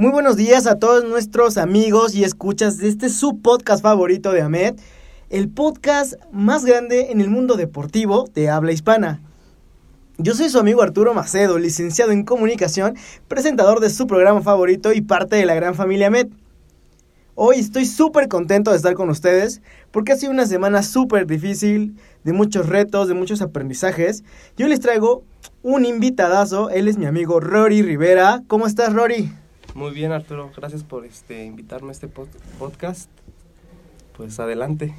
Muy 0.00 0.12
buenos 0.12 0.38
días 0.38 0.66
a 0.66 0.78
todos 0.78 1.04
nuestros 1.04 1.58
amigos 1.58 2.14
y 2.14 2.24
escuchas 2.24 2.78
de 2.78 2.88
este 2.88 3.10
su 3.10 3.40
podcast 3.40 3.82
favorito 3.82 4.32
de 4.32 4.40
Ahmed, 4.40 4.76
el 5.28 5.50
podcast 5.50 6.14
más 6.32 6.64
grande 6.64 7.10
en 7.10 7.20
el 7.20 7.28
mundo 7.28 7.56
deportivo 7.56 8.26
de 8.32 8.48
habla 8.48 8.72
hispana. 8.72 9.20
Yo 10.16 10.34
soy 10.34 10.48
su 10.48 10.58
amigo 10.58 10.80
Arturo 10.80 11.12
Macedo, 11.12 11.58
licenciado 11.58 12.12
en 12.12 12.24
comunicación, 12.24 12.96
presentador 13.28 13.80
de 13.80 13.90
su 13.90 14.06
programa 14.06 14.40
favorito 14.40 14.94
y 14.94 15.02
parte 15.02 15.36
de 15.36 15.44
la 15.44 15.54
gran 15.54 15.74
familia 15.74 16.08
Med. 16.08 16.28
Hoy 17.34 17.58
estoy 17.58 17.84
súper 17.84 18.28
contento 18.28 18.70
de 18.70 18.78
estar 18.78 18.94
con 18.94 19.10
ustedes 19.10 19.60
porque 19.90 20.12
ha 20.12 20.16
sido 20.16 20.32
una 20.32 20.46
semana 20.46 20.82
súper 20.82 21.26
difícil, 21.26 21.94
de 22.24 22.32
muchos 22.32 22.70
retos, 22.70 23.06
de 23.06 23.12
muchos 23.12 23.42
aprendizajes. 23.42 24.24
Yo 24.56 24.66
les 24.66 24.80
traigo 24.80 25.24
un 25.62 25.84
invitadazo, 25.84 26.70
él 26.70 26.88
es 26.88 26.96
mi 26.96 27.04
amigo 27.04 27.38
Rory 27.38 27.82
Rivera. 27.82 28.42
¿Cómo 28.46 28.66
estás 28.66 28.94
Rory? 28.94 29.30
Muy 29.74 29.92
bien 29.92 30.12
Arturo, 30.12 30.50
gracias 30.56 30.84
por 30.84 31.04
este, 31.04 31.44
invitarme 31.44 31.88
a 31.88 31.92
este 31.92 32.08
podcast. 32.08 33.08
Pues 34.16 34.38
adelante. 34.40 34.94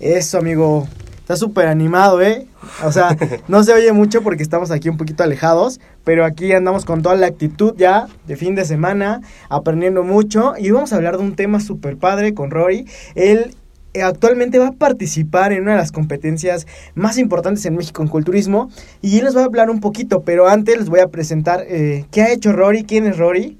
Eso 0.00 0.38
amigo, 0.38 0.86
Está 1.28 1.36
súper 1.36 1.66
animado, 1.66 2.22
¿eh? 2.22 2.46
O 2.82 2.90
sea, 2.90 3.14
no 3.48 3.62
se 3.62 3.74
oye 3.74 3.92
mucho 3.92 4.22
porque 4.22 4.42
estamos 4.42 4.70
aquí 4.70 4.88
un 4.88 4.96
poquito 4.96 5.22
alejados, 5.22 5.78
pero 6.02 6.24
aquí 6.24 6.52
andamos 6.52 6.86
con 6.86 7.02
toda 7.02 7.16
la 7.16 7.26
actitud 7.26 7.74
ya 7.76 8.06
de 8.26 8.34
fin 8.34 8.54
de 8.54 8.64
semana, 8.64 9.20
aprendiendo 9.50 10.02
mucho 10.04 10.54
y 10.56 10.70
vamos 10.70 10.90
a 10.94 10.96
hablar 10.96 11.18
de 11.18 11.24
un 11.24 11.36
tema 11.36 11.60
súper 11.60 11.98
padre 11.98 12.32
con 12.32 12.50
Rory. 12.50 12.86
Él 13.14 13.54
eh, 13.92 14.00
actualmente 14.00 14.58
va 14.58 14.68
a 14.68 14.72
participar 14.72 15.52
en 15.52 15.64
una 15.64 15.72
de 15.72 15.76
las 15.76 15.92
competencias 15.92 16.66
más 16.94 17.18
importantes 17.18 17.62
en 17.66 17.76
México 17.76 18.02
en 18.02 18.08
culturismo 18.08 18.70
y 19.02 19.18
él 19.18 19.26
les 19.26 19.36
va 19.36 19.42
a 19.42 19.44
hablar 19.44 19.68
un 19.68 19.80
poquito, 19.80 20.22
pero 20.22 20.48
antes 20.48 20.78
les 20.78 20.88
voy 20.88 21.00
a 21.00 21.08
presentar 21.08 21.62
eh, 21.68 22.06
qué 22.10 22.22
ha 22.22 22.32
hecho 22.32 22.54
Rory, 22.54 22.84
quién 22.84 23.06
es 23.06 23.18
Rory. 23.18 23.58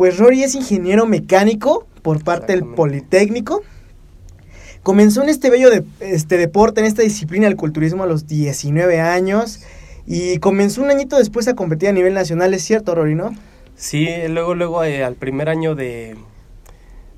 Pues 0.00 0.16
Rory 0.16 0.44
es 0.44 0.54
ingeniero 0.54 1.04
mecánico 1.04 1.86
por 2.00 2.24
parte 2.24 2.54
del 2.54 2.64
Politécnico 2.64 3.62
Comenzó 4.82 5.22
en 5.22 5.28
este 5.28 5.50
bello 5.50 5.68
de, 5.68 5.84
este 6.00 6.38
deporte, 6.38 6.80
en 6.80 6.86
esta 6.86 7.02
disciplina 7.02 7.48
del 7.48 7.56
culturismo 7.58 8.04
a 8.04 8.06
los 8.06 8.26
19 8.26 8.98
años 8.98 9.60
y 10.06 10.38
comenzó 10.38 10.80
un 10.80 10.88
añito 10.90 11.18
después 11.18 11.48
a 11.48 11.54
competir 11.54 11.90
a 11.90 11.92
nivel 11.92 12.14
nacional, 12.14 12.54
¿es 12.54 12.62
cierto, 12.62 12.94
Rory, 12.94 13.14
no? 13.14 13.36
Sí, 13.76 14.08
luego, 14.30 14.54
luego 14.54 14.82
eh, 14.84 15.04
al 15.04 15.16
primer 15.16 15.50
año 15.50 15.74
de, 15.74 16.16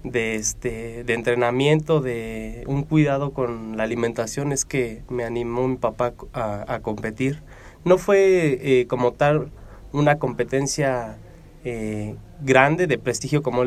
de, 0.03 0.34
este, 0.34 1.04
de 1.04 1.15
entrenamiento, 1.15 2.00
de 2.00 2.65
un 2.66 2.82
cuidado 2.82 3.32
con 3.32 3.76
la 3.76 3.84
alimentación, 3.84 4.50
es 4.50 4.65
que 4.65 5.04
me 5.09 5.22
animó 5.22 5.69
mi 5.69 5.76
papá 5.76 6.15
a, 6.32 6.81
competir. 6.82 7.44
No 7.84 7.97
fue 7.97 8.59
eh, 8.60 8.87
como 8.88 9.12
tal 9.12 9.53
una 9.92 10.19
competencia 10.19 11.16
eh, 11.65 12.16
grande, 12.44 12.86
de 12.86 12.98
prestigio 12.98 13.42
como, 13.42 13.62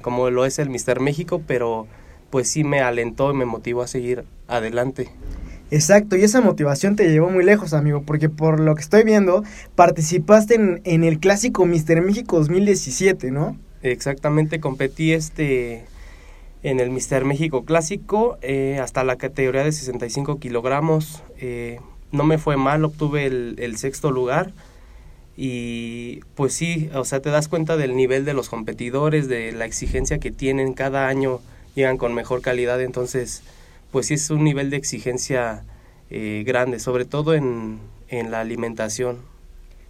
como 0.00 0.30
lo 0.30 0.44
es 0.44 0.58
el 0.58 0.70
Mister 0.70 1.00
México, 1.00 1.42
pero 1.46 1.86
pues 2.30 2.48
sí 2.48 2.64
me 2.64 2.80
alentó 2.80 3.30
y 3.30 3.36
me 3.36 3.44
motivó 3.44 3.82
a 3.82 3.86
seguir 3.86 4.24
adelante. 4.48 5.10
Exacto, 5.72 6.16
y 6.16 6.22
esa 6.22 6.42
motivación 6.42 6.96
te 6.96 7.08
llevó 7.10 7.30
muy 7.30 7.44
lejos, 7.44 7.72
amigo, 7.72 8.02
porque 8.02 8.28
por 8.28 8.60
lo 8.60 8.74
que 8.74 8.82
estoy 8.82 9.04
viendo, 9.04 9.42
participaste 9.74 10.54
en, 10.84 11.04
el 11.04 11.18
clásico 11.18 11.64
Mister 11.64 12.02
México 12.02 12.38
2017, 12.38 13.30
¿no? 13.30 13.58
Exactamente, 13.82 14.60
competí 14.60 15.12
este 15.12 15.84
en 16.62 16.78
el 16.78 16.90
Mister 16.90 17.24
México 17.24 17.64
Clásico 17.64 18.36
eh, 18.42 18.78
hasta 18.82 19.02
la 19.02 19.16
categoría 19.16 19.64
de 19.64 19.72
65 19.72 20.38
kilogramos. 20.38 21.22
Eh, 21.38 21.80
no 22.12 22.24
me 22.24 22.36
fue 22.36 22.58
mal, 22.58 22.84
obtuve 22.84 23.24
el, 23.24 23.56
el, 23.58 23.78
sexto 23.78 24.10
lugar 24.10 24.52
y 25.36 26.20
pues 26.34 26.52
sí, 26.52 26.90
o 26.94 27.04
sea, 27.04 27.20
te 27.20 27.30
das 27.30 27.48
cuenta 27.48 27.76
del 27.76 27.96
nivel 27.96 28.24
de 28.24 28.34
los 28.34 28.48
competidores, 28.48 29.28
de 29.28 29.52
la 29.52 29.64
exigencia 29.64 30.18
que 30.18 30.30
tienen 30.30 30.74
cada 30.74 31.08
año 31.08 31.40
llegan 31.74 31.96
con 31.96 32.14
mejor 32.14 32.42
calidad, 32.42 32.80
entonces 32.80 33.42
pues 33.90 34.06
sí 34.06 34.14
es 34.14 34.30
un 34.30 34.44
nivel 34.44 34.70
de 34.70 34.76
exigencia 34.76 35.64
eh, 36.10 36.44
grande, 36.46 36.78
sobre 36.78 37.04
todo 37.04 37.34
en, 37.34 37.78
en 38.08 38.30
la 38.30 38.40
alimentación. 38.40 39.18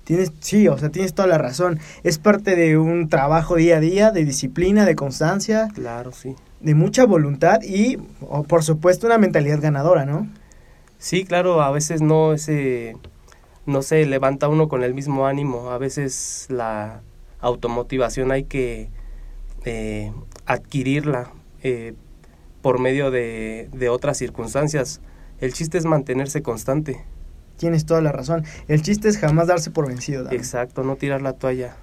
Tienes, 0.05 0.33
sí, 0.41 0.67
o 0.67 0.77
sea, 0.79 0.91
tienes 0.91 1.15
toda 1.15 1.29
la 1.29 1.39
razón. 1.39 1.79
Es 2.03 2.19
parte 2.19 2.57
de 2.57 2.77
un 2.77 3.09
trabajo 3.09 3.55
día 3.55 3.77
a 3.77 3.81
día, 3.81 4.11
de 4.11 4.25
disciplina, 4.25 4.85
de 4.85 4.97
constancia. 4.97 5.69
Claro, 5.75 6.11
sí. 6.11 6.35
De 6.61 6.75
mucha 6.75 7.07
voluntad 7.07 7.61
y, 7.63 7.99
por 8.49 8.65
supuesto, 8.65 9.07
una 9.07 9.19
mentalidad 9.19 9.61
ganadora, 9.61 10.05
¿no? 10.05 10.29
Sí, 10.99 11.25
claro, 11.25 11.63
a 11.63 11.71
veces 11.71 12.03
no 12.03 12.37
se, 12.37 12.97
no 13.67 13.83
se 13.83 14.05
levanta 14.07 14.49
uno 14.49 14.69
con 14.69 14.83
el 14.83 14.95
mismo 14.95 15.27
ánimo. 15.27 15.71
A 15.71 15.79
veces 15.79 16.47
la 16.49 17.03
automotivación 17.41 18.33
hay 18.33 18.45
que 18.45 18.91
eh, 19.65 20.13
adquirirla 20.47 21.31
eh, 21.63 21.95
por 22.63 22.81
medio 22.81 23.11
de, 23.11 23.69
otras 23.91 24.19
circunstancias. 24.19 25.01
El 25.41 25.53
chiste 25.53 25.79
es 25.79 25.85
mantenerse 25.85 26.43
constante. 26.43 27.05
Tienes 27.57 27.87
toda 27.87 28.01
la 28.01 28.13
razón. 28.13 28.45
El 28.69 28.83
chiste 28.83 29.09
es 29.09 29.19
jamás 29.19 29.49
darse 29.49 29.71
por 29.71 29.89
vencido. 29.89 30.31
Exacto, 30.31 30.83
no 30.83 30.97
tirar 30.97 31.23
la 31.23 31.33
toalla. 31.35 31.77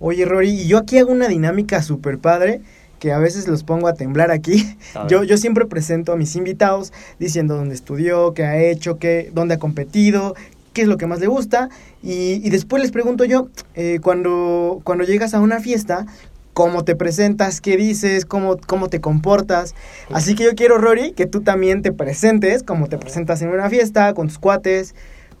Oye, 0.00 0.24
Rory, 0.24 0.50
y 0.50 0.68
yo 0.68 0.78
aquí 0.78 0.98
hago 0.98 1.12
una 1.12 1.28
dinámica 1.28 1.82
súper 1.82 2.18
padre 2.18 2.60
que 2.98 3.12
a 3.12 3.18
veces 3.18 3.46
los 3.46 3.62
pongo 3.62 3.88
a 3.88 3.94
temblar 3.94 4.30
aquí. 4.30 4.76
Yo, 5.08 5.24
yo 5.24 5.36
siempre 5.36 5.66
presento 5.66 6.12
a 6.12 6.16
mis 6.16 6.36
invitados 6.36 6.92
diciendo 7.18 7.56
dónde 7.56 7.74
estudió, 7.74 8.32
qué 8.32 8.44
ha 8.44 8.62
hecho, 8.62 8.98
qué, 8.98 9.30
dónde 9.34 9.54
ha 9.54 9.58
competido, 9.58 10.34
qué 10.76 10.82
es 10.82 10.88
lo 10.88 10.98
que 10.98 11.06
más 11.06 11.20
le 11.20 11.26
gusta. 11.26 11.70
Y, 12.02 12.50
después 12.50 12.82
les 12.82 12.92
pregunto 12.92 13.24
yo, 13.24 13.48
eh, 13.74 13.98
cuando, 14.02 14.82
cuando 14.84 15.04
llegas 15.04 15.32
a 15.32 15.40
una 15.40 15.58
fiesta, 15.58 16.04
cómo 16.52 16.84
te 16.84 16.94
presentas, 16.94 17.62
qué 17.62 17.78
dices, 17.78 18.26
cómo, 18.26 18.58
cómo 18.58 18.88
te 18.88 19.00
comportas. 19.00 19.74
Así 20.12 20.34
que 20.34 20.44
yo 20.44 20.54
quiero, 20.54 20.76
Rory, 20.76 21.12
que 21.12 21.24
tú 21.24 21.40
también 21.40 21.80
te 21.80 21.92
presentes, 21.92 22.62
cómo 22.62 22.88
te 22.88 22.98
presentas 22.98 23.40
en 23.40 23.48
una 23.48 23.70
fiesta, 23.70 24.12
con 24.12 24.28
tus 24.28 24.38
cuates, 24.38 24.94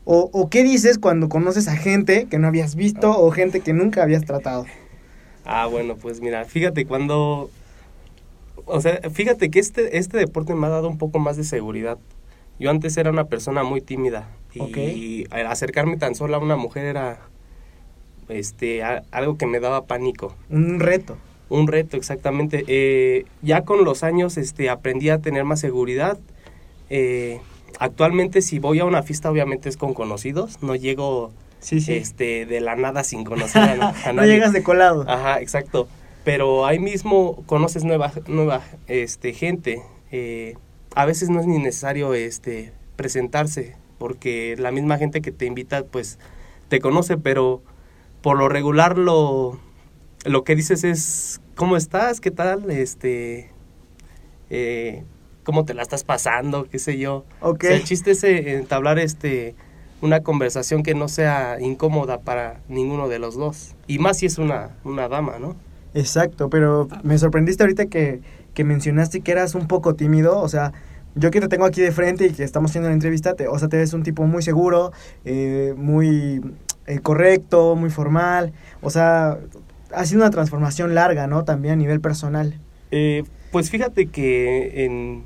o, 0.06 0.48
qué 0.48 0.62
dices 0.62 0.98
cuando 0.98 1.28
conoces 1.28 1.68
a 1.68 1.76
gente 1.76 2.28
que 2.30 2.38
no 2.38 2.46
habías 2.46 2.74
visto 2.74 3.10
o 3.10 3.30
gente 3.30 3.60
que 3.60 3.74
nunca 3.74 4.04
habías 4.04 4.24
tratado. 4.24 4.64
Ah, 5.44 5.66
bueno, 5.66 5.96
pues 5.96 6.22
mira, 6.22 6.46
fíjate 6.46 6.86
cuando... 6.86 7.50
O 8.64 8.80
sea, 8.80 9.00
fíjate 9.12 9.50
que 9.50 9.58
este, 9.58 9.98
este 9.98 10.16
deporte 10.16 10.54
me 10.54 10.66
ha 10.66 10.70
dado 10.70 10.88
un 10.88 10.96
poco 10.96 11.18
más 11.18 11.36
de 11.36 11.44
seguridad. 11.44 11.98
Yo 12.58 12.70
antes 12.70 12.96
era 12.96 13.10
una 13.10 13.24
persona 13.24 13.62
muy 13.62 13.80
tímida 13.80 14.28
y 14.54 15.26
acercarme 15.30 15.96
tan 15.98 16.14
solo 16.14 16.36
a 16.36 16.38
una 16.38 16.56
mujer 16.56 16.84
era 16.86 17.18
este 18.28 18.82
a- 18.82 19.02
algo 19.10 19.36
que 19.36 19.46
me 19.46 19.60
daba 19.60 19.84
pánico. 19.86 20.34
Un 20.50 20.80
reto. 20.80 21.16
Un 21.48 21.68
reto, 21.68 21.96
exactamente. 21.96 22.64
Eh, 22.66 23.24
ya 23.42 23.62
con 23.62 23.84
los 23.84 24.02
años 24.02 24.36
este, 24.36 24.68
aprendí 24.70 25.10
a 25.10 25.18
tener 25.18 25.44
más 25.44 25.60
seguridad. 25.60 26.18
Eh, 26.90 27.40
actualmente 27.78 28.42
si 28.42 28.58
voy 28.58 28.80
a 28.80 28.84
una 28.84 29.02
fiesta 29.02 29.30
obviamente 29.30 29.68
es 29.68 29.76
con 29.76 29.94
conocidos, 29.94 30.62
no 30.62 30.74
llego 30.74 31.32
Sí, 31.60 31.80
sí. 31.80 31.94
este, 31.94 32.46
de 32.46 32.60
la 32.60 32.76
nada 32.76 33.04
sin 33.04 33.24
conocer 33.24 33.62
a, 33.62 33.76
na- 33.76 33.88
a 34.04 34.08
no 34.12 34.22
nadie. 34.22 34.32
llegas 34.34 34.52
de 34.52 34.62
colado. 34.62 35.04
Ajá, 35.08 35.40
exacto. 35.40 35.88
Pero 36.24 36.66
ahí 36.66 36.78
mismo 36.80 37.42
conoces 37.46 37.84
nueva, 37.84 38.12
nueva 38.26 38.62
este, 38.88 39.32
gente. 39.32 39.82
Eh, 40.10 40.54
a 40.96 41.04
veces 41.04 41.28
no 41.28 41.40
es 41.40 41.46
ni 41.46 41.58
necesario 41.58 42.14
este, 42.14 42.72
presentarse, 42.96 43.76
porque 43.98 44.56
la 44.58 44.72
misma 44.72 44.96
gente 44.96 45.20
que 45.20 45.30
te 45.30 45.44
invita, 45.44 45.84
pues, 45.84 46.18
te 46.68 46.80
conoce, 46.80 47.18
pero 47.18 47.62
por 48.22 48.38
lo 48.38 48.48
regular 48.48 48.96
lo, 48.96 49.60
lo 50.24 50.42
que 50.42 50.56
dices 50.56 50.84
es, 50.84 51.42
¿cómo 51.54 51.76
estás? 51.76 52.22
¿Qué 52.22 52.30
tal? 52.30 52.70
Este, 52.70 53.50
eh, 54.48 55.04
¿Cómo 55.44 55.66
te 55.66 55.74
la 55.74 55.82
estás 55.82 56.02
pasando? 56.02 56.64
¿Qué 56.64 56.78
sé 56.78 56.96
yo? 56.96 57.26
Ok. 57.40 57.64
O 57.64 57.66
sea, 57.66 57.76
el 57.76 57.84
chiste 57.84 58.12
es 58.12 58.24
eh, 58.24 58.54
entablar 58.54 58.98
este, 58.98 59.54
una 60.00 60.22
conversación 60.22 60.82
que 60.82 60.94
no 60.94 61.08
sea 61.08 61.58
incómoda 61.60 62.22
para 62.22 62.62
ninguno 62.68 63.08
de 63.08 63.18
los 63.18 63.36
dos. 63.36 63.74
Y 63.86 63.98
más 63.98 64.16
si 64.16 64.26
es 64.26 64.38
una, 64.38 64.78
una 64.82 65.08
dama, 65.08 65.38
¿no? 65.38 65.56
Exacto, 65.92 66.48
pero 66.48 66.88
me 67.02 67.18
sorprendiste 67.18 67.64
ahorita 67.64 67.84
que, 67.84 68.22
que 68.56 68.64
mencionaste 68.64 69.20
que 69.20 69.32
eras 69.32 69.54
un 69.54 69.68
poco 69.68 69.94
tímido, 69.94 70.40
o 70.40 70.48
sea, 70.48 70.72
yo 71.14 71.30
que 71.30 71.40
te 71.42 71.48
tengo 71.48 71.66
aquí 71.66 71.82
de 71.82 71.92
frente 71.92 72.26
y 72.26 72.30
que 72.32 72.42
estamos 72.42 72.70
haciendo 72.70 72.88
la 72.88 72.94
entrevista, 72.94 73.34
te, 73.34 73.48
o 73.48 73.58
sea, 73.58 73.68
te 73.68 73.76
ves 73.76 73.92
un 73.92 74.02
tipo 74.02 74.24
muy 74.24 74.42
seguro, 74.42 74.92
eh, 75.26 75.74
muy 75.76 76.40
eh, 76.86 77.00
correcto, 77.00 77.76
muy 77.76 77.90
formal, 77.90 78.54
o 78.80 78.88
sea, 78.88 79.38
ha 79.94 80.06
sido 80.06 80.22
una 80.22 80.30
transformación 80.30 80.94
larga, 80.94 81.26
¿no? 81.26 81.44
También 81.44 81.74
a 81.74 81.76
nivel 81.76 82.00
personal. 82.00 82.58
Eh, 82.92 83.24
pues 83.52 83.68
fíjate 83.70 84.06
que 84.06 84.84
en, 84.86 85.22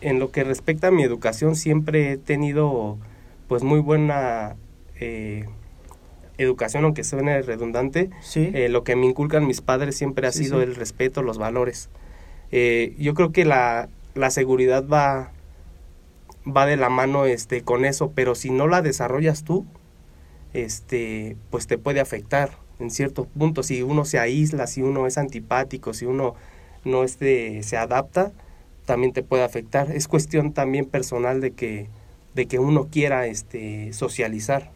en 0.00 0.18
lo 0.18 0.30
que 0.30 0.42
respecta 0.42 0.88
a 0.88 0.90
mi 0.90 1.02
educación 1.02 1.54
siempre 1.54 2.12
he 2.12 2.16
tenido 2.16 2.96
pues 3.46 3.62
muy 3.62 3.80
buena 3.80 4.56
eh, 5.00 5.44
educación, 6.38 6.84
aunque 6.84 7.04
suene 7.04 7.42
redundante. 7.42 8.08
Sí. 8.22 8.52
Lo 8.70 8.84
que 8.84 8.96
me 8.96 9.04
inculcan 9.06 9.46
mis 9.46 9.60
padres 9.60 9.96
siempre 9.96 10.26
ha 10.26 10.32
Sí, 10.32 10.44
sido 10.44 10.58
sí. 10.58 10.64
el 10.64 10.76
respeto, 10.76 11.22
los 11.22 11.36
valores. 11.36 11.90
Eh, 12.50 12.94
yo 12.98 13.14
creo 13.14 13.32
que 13.32 13.44
la, 13.44 13.88
la 14.14 14.30
seguridad 14.30 14.86
va, 14.86 15.32
va 16.46 16.66
de 16.66 16.76
la 16.76 16.88
mano 16.88 17.26
este, 17.26 17.62
con 17.62 17.84
eso, 17.84 18.12
pero 18.14 18.34
si 18.34 18.50
no 18.50 18.66
la 18.66 18.82
desarrollas 18.82 19.44
tú, 19.44 19.66
este, 20.52 21.36
pues 21.50 21.66
te 21.66 21.78
puede 21.78 22.00
afectar 22.00 22.50
en 22.78 22.90
ciertos 22.90 23.26
puntos. 23.26 23.66
Si 23.66 23.82
uno 23.82 24.04
se 24.04 24.18
aísla, 24.18 24.66
si 24.66 24.82
uno 24.82 25.06
es 25.06 25.18
antipático, 25.18 25.94
si 25.94 26.06
uno 26.06 26.34
no 26.84 27.04
este, 27.04 27.62
se 27.62 27.76
adapta, 27.76 28.32
también 28.84 29.12
te 29.12 29.22
puede 29.22 29.44
afectar. 29.44 29.90
Es 29.90 30.08
cuestión 30.08 30.52
también 30.52 30.86
personal 30.86 31.40
de 31.40 31.50
que, 31.52 31.88
de 32.34 32.46
que 32.46 32.58
uno 32.58 32.88
quiera 32.90 33.26
este, 33.26 33.92
socializar. 33.92 34.70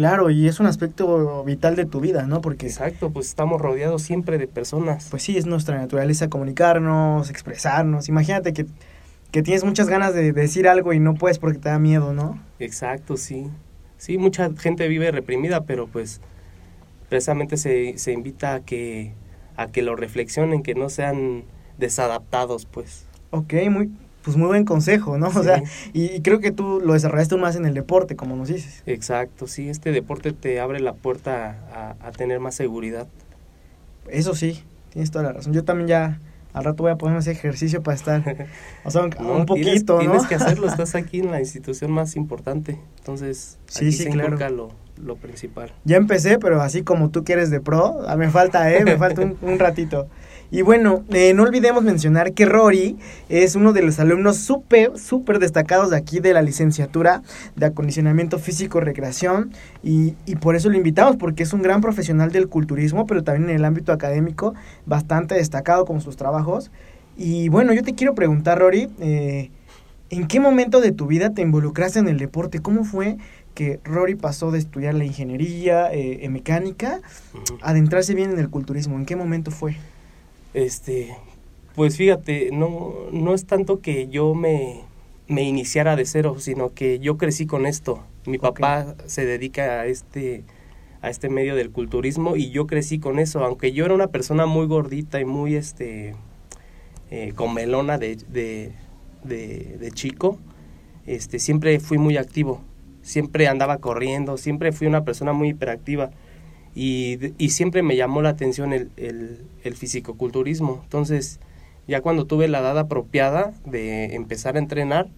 Claro, 0.00 0.30
y 0.30 0.48
es 0.48 0.60
un 0.60 0.64
aspecto 0.66 1.44
vital 1.44 1.76
de 1.76 1.84
tu 1.84 2.00
vida, 2.00 2.24
¿no? 2.24 2.40
Porque, 2.40 2.64
Exacto, 2.64 3.10
pues 3.10 3.26
estamos 3.28 3.60
rodeados 3.60 4.00
siempre 4.00 4.38
de 4.38 4.46
personas. 4.46 5.08
pues 5.10 5.22
sí, 5.22 5.36
es 5.36 5.44
nuestra 5.44 5.76
naturaleza 5.76 6.30
comunicarnos, 6.30 7.28
expresarnos. 7.28 8.08
Imagínate 8.08 8.54
que, 8.54 8.64
que 9.30 9.42
tienes 9.42 9.62
muchas 9.62 9.88
ganas 9.88 10.14
de 10.14 10.32
decir 10.32 10.68
algo 10.68 10.94
y 10.94 11.00
no 11.00 11.12
puedes 11.16 11.38
porque 11.38 11.58
te 11.58 11.68
da 11.68 11.78
miedo, 11.78 12.14
¿no? 12.14 12.40
Exacto, 12.60 13.18
sí. 13.18 13.48
Sí, 13.98 14.16
mucha 14.16 14.50
gente 14.56 14.88
vive 14.88 15.10
reprimida, 15.10 15.64
pero 15.64 15.86
pues 15.86 16.22
precisamente 17.10 17.58
se, 17.58 17.98
se 17.98 18.12
invita 18.12 18.54
a 18.54 18.60
que, 18.60 19.12
a 19.54 19.66
que 19.66 19.82
lo 19.82 19.96
reflexionen, 19.96 20.62
que 20.62 20.74
no 20.74 20.88
sean 20.88 21.44
desadaptados, 21.76 22.64
pues. 22.64 23.04
Ok, 23.32 23.52
muy, 23.68 23.90
pues 24.22 24.36
muy 24.36 24.48
buen 24.48 24.64
consejo, 24.64 25.16
¿no? 25.18 25.28
O 25.34 25.42
sea, 25.42 25.62
y, 25.92 26.20
creo 26.22 26.40
que 26.40 26.52
tú 26.52 26.80
lo 26.84 26.92
desarrollaste 26.92 27.36
más 27.36 27.56
en 27.56 27.64
el 27.66 27.74
deporte, 27.74 28.16
como 28.16 28.36
nos 28.36 28.48
dices. 28.48 28.82
Exacto, 28.86 29.46
sí, 29.46 29.68
este 29.68 29.92
deporte 29.92 30.32
te 30.32 30.60
abre 30.60 30.80
la 30.80 30.92
puerta 30.94 31.56
a, 31.74 32.06
a 32.06 32.12
tener 32.12 32.40
más 32.40 32.54
seguridad. 32.54 33.06
Eso 34.08 34.34
sí, 34.34 34.62
tienes 34.92 35.10
toda 35.10 35.24
la 35.24 35.32
razón. 35.32 35.52
Yo 35.52 35.64
también 35.64 35.88
ya 35.88 36.20
al 36.52 36.64
rato 36.64 36.82
voy 36.82 36.90
a 36.92 36.96
ponerme 36.96 37.20
ese 37.20 37.30
ejercicio 37.30 37.82
para 37.82 37.94
estar, 37.96 38.48
o 38.84 38.90
sea, 38.90 39.02
un, 39.04 39.10
No, 39.20 39.32
un 39.34 39.46
tienes- 39.46 39.84
poquito, 39.84 39.98
tienes, 39.98 40.22
¿no? 40.22 40.28
que 40.28 40.34
hacerlo, 40.34 40.66
estás 40.68 40.94
aquí 40.94 41.20
en 41.20 41.30
la 41.30 41.40
institución 41.40 41.90
más 41.92 42.16
importante, 42.16 42.78
entonces 42.98 43.58
Sí, 43.66 43.86
aquí 43.86 43.92
sí, 43.92 44.02
se 44.04 44.10
claro. 44.10 44.36
lo, 44.50 44.68
lo 45.02 45.16
principal. 45.16 45.72
Ya 45.84 45.96
empecé, 45.96 46.38
pero 46.38 46.60
así 46.60 46.82
como 46.82 47.10
tú 47.10 47.22
quieres 47.24 47.50
de 47.50 47.60
pro, 47.60 48.00
ah, 48.08 48.16
me 48.16 48.28
falta, 48.30 48.70
¿eh? 48.72 48.84
Me 48.84 48.96
falta 48.98 49.22
un, 49.22 49.36
un 49.42 49.58
ratito. 49.58 50.08
Y 50.52 50.62
bueno, 50.62 51.04
eh, 51.10 51.32
no 51.32 51.44
olvidemos 51.44 51.84
mencionar 51.84 52.32
que 52.32 52.44
Rory 52.44 52.96
es 53.28 53.54
uno 53.54 53.72
de 53.72 53.82
los 53.82 54.00
alumnos 54.00 54.36
súper, 54.36 54.98
súper 54.98 55.38
destacados 55.38 55.90
de 55.90 55.96
aquí 55.96 56.18
de 56.18 56.32
la 56.32 56.42
licenciatura 56.42 57.22
de 57.54 57.66
acondicionamiento 57.66 58.38
físico 58.38 58.80
recreación 58.80 59.52
y, 59.84 60.14
y 60.26 60.36
por 60.36 60.56
eso 60.56 60.68
lo 60.68 60.76
invitamos, 60.76 61.16
porque 61.16 61.44
es 61.44 61.52
un 61.52 61.62
gran 61.62 61.80
profesional 61.80 62.32
del 62.32 62.48
culturismo, 62.48 63.06
pero 63.06 63.22
también 63.22 63.50
en 63.50 63.56
el 63.56 63.64
ámbito 63.64 63.92
académico, 63.92 64.54
bastante 64.86 65.36
destacado 65.36 65.84
con 65.84 66.00
sus 66.00 66.16
trabajos. 66.16 66.72
Y 67.16 67.48
bueno, 67.48 67.72
yo 67.72 67.82
te 67.82 67.94
quiero 67.94 68.14
preguntar, 68.14 68.58
Rory, 68.58 68.88
eh, 69.00 69.50
¿en 70.10 70.26
qué 70.26 70.40
momento 70.40 70.80
de 70.80 70.90
tu 70.90 71.06
vida 71.06 71.30
te 71.30 71.42
involucraste 71.42 72.00
en 72.00 72.08
el 72.08 72.18
deporte? 72.18 72.60
¿Cómo 72.60 72.84
fue 72.84 73.18
que 73.54 73.78
Rory 73.84 74.14
pasó 74.16 74.50
de 74.50 74.58
estudiar 74.58 74.94
la 74.94 75.04
ingeniería 75.04 75.92
eh, 75.92 76.24
en 76.24 76.32
mecánica 76.32 77.00
Ujú. 77.34 77.58
a 77.62 77.70
adentrarse 77.70 78.14
bien 78.14 78.32
en 78.32 78.38
el 78.38 78.48
culturismo? 78.48 78.96
¿En 78.96 79.06
qué 79.06 79.14
momento 79.16 79.50
fue? 79.50 79.76
Este, 80.54 81.16
pues 81.74 81.96
fíjate, 81.96 82.50
no, 82.52 82.94
no 83.12 83.34
es 83.34 83.46
tanto 83.46 83.80
que 83.80 84.08
yo 84.08 84.34
me, 84.34 84.80
me 85.28 85.42
iniciara 85.42 85.96
de 85.96 86.04
cero, 86.04 86.36
sino 86.38 86.74
que 86.74 86.98
yo 86.98 87.16
crecí 87.16 87.46
con 87.46 87.66
esto. 87.66 88.04
Mi 88.26 88.38
papá 88.38 88.96
se 89.06 89.24
dedica 89.24 89.80
a 89.80 89.86
este, 89.86 90.44
a 91.02 91.10
este 91.10 91.28
medio 91.28 91.54
del 91.54 91.70
culturismo 91.70 92.36
y 92.36 92.50
yo 92.50 92.66
crecí 92.66 92.98
con 92.98 93.18
eso, 93.18 93.44
aunque 93.44 93.72
yo 93.72 93.84
era 93.84 93.94
una 93.94 94.08
persona 94.08 94.46
muy 94.46 94.66
gordita 94.66 95.20
y 95.20 95.24
muy 95.24 95.54
este 95.54 96.14
eh, 97.10 97.32
comelona 97.34 97.98
de, 97.98 98.16
de, 98.16 98.72
de, 99.24 99.78
de 99.78 99.90
chico, 99.92 100.38
este, 101.06 101.38
siempre 101.38 101.78
fui 101.80 101.98
muy 101.98 102.16
activo, 102.16 102.60
siempre 103.02 103.48
andaba 103.48 103.78
corriendo, 103.78 104.36
siempre 104.36 104.72
fui 104.72 104.86
una 104.86 105.04
persona 105.04 105.32
muy 105.32 105.50
hiperactiva 105.50 106.10
y, 106.74 107.32
y 107.38 107.50
siempre 107.50 107.82
me 107.82 107.96
llamó 107.96 108.22
la 108.22 108.30
atención 108.30 108.72
el, 108.72 108.90
el, 108.96 109.44
el 109.64 109.74
fisicoculturismo. 109.76 110.80
Entonces, 110.84 111.40
ya 111.88 112.00
cuando 112.00 112.26
tuve 112.26 112.48
la 112.48 112.60
edad 112.60 112.78
apropiada 112.78 113.52
de 113.64 114.14
empezar 114.14 114.56
a 114.56 114.60
entrenar, 114.60 115.08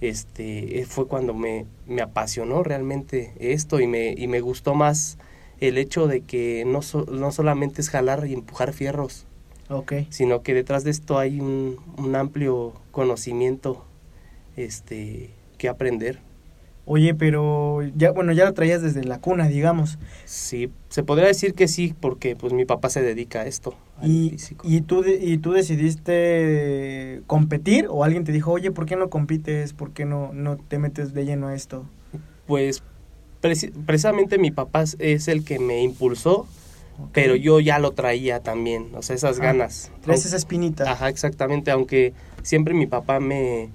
este, 0.00 0.84
fue 0.88 1.06
cuando 1.06 1.32
me, 1.34 1.66
me 1.86 2.02
apasionó 2.02 2.62
realmente 2.62 3.32
esto 3.38 3.80
y 3.80 3.86
me, 3.86 4.12
y 4.16 4.26
me 4.26 4.40
gustó 4.40 4.74
más 4.74 5.18
el 5.60 5.78
hecho 5.78 6.08
de 6.08 6.22
que 6.22 6.64
no, 6.66 6.82
so- 6.82 7.06
no 7.06 7.30
solamente 7.30 7.80
es 7.80 7.88
jalar 7.88 8.26
y 8.26 8.34
empujar 8.34 8.72
fierros, 8.72 9.26
Ok. 9.68 9.92
sino 10.10 10.42
que 10.42 10.54
detrás 10.54 10.82
de 10.82 10.90
esto 10.90 11.18
hay 11.18 11.40
un, 11.40 11.76
un 11.96 12.16
amplio 12.16 12.72
conocimiento 12.90 13.84
este, 14.56 15.30
que 15.58 15.68
aprender. 15.68 16.18
Oye, 16.84 17.14
pero 17.14 17.80
ya, 17.96 18.10
bueno, 18.10 18.32
ya 18.32 18.44
lo 18.44 18.54
traías 18.54 18.82
desde 18.82 19.04
la 19.04 19.20
cuna, 19.20 19.46
digamos. 19.48 19.98
Sí, 20.24 20.68
se 20.88 21.04
podría 21.04 21.28
decir 21.28 21.54
que 21.54 21.68
sí, 21.68 21.94
porque 22.00 22.34
pues 22.34 22.52
mi 22.52 22.64
papá 22.64 22.88
se 22.90 23.02
dedica 23.02 23.42
a 23.42 23.46
esto, 23.46 23.74
Y, 24.02 24.36
tú, 24.80 25.04
¿Y 25.06 25.38
tú 25.38 25.52
decidiste 25.52 27.22
competir 27.26 27.86
o 27.88 28.04
alguien 28.04 28.24
te 28.24 28.32
dijo, 28.32 28.50
oye, 28.52 28.70
¿por 28.72 28.86
qué 28.86 28.96
no 28.96 29.10
compites? 29.10 29.72
¿Por 29.74 29.92
qué 29.92 30.04
no, 30.04 30.32
no 30.32 30.56
te 30.56 30.78
metes 30.78 31.14
de 31.14 31.24
lleno 31.24 31.46
a 31.48 31.54
esto? 31.54 31.84
Pues 32.46 32.82
preci- 33.40 33.72
precisamente 33.86 34.38
mi 34.38 34.50
papá 34.50 34.82
es- 34.98 35.28
el 35.28 35.44
que 35.44 35.58
me 35.60 35.82
impulsó, 35.82 36.46
pero 37.12 37.36
yo 37.36 37.60
ya 37.60 37.78
lo 37.78 37.92
traía 37.92 38.40
también, 38.40 38.88
o 38.94 39.02
sea, 39.02 39.14
esas 39.16 39.38
Ajá. 39.38 39.52
ganas. 39.52 39.90
Traes 40.02 40.26
esa 40.26 40.36
espinita. 40.36 40.90
Ajá, 40.90 41.08
exactamente, 41.08 41.70
aunque 41.70 42.12
siempre 42.42 42.74
mi 42.74 42.86
papá 42.86 43.20
me 43.20 43.70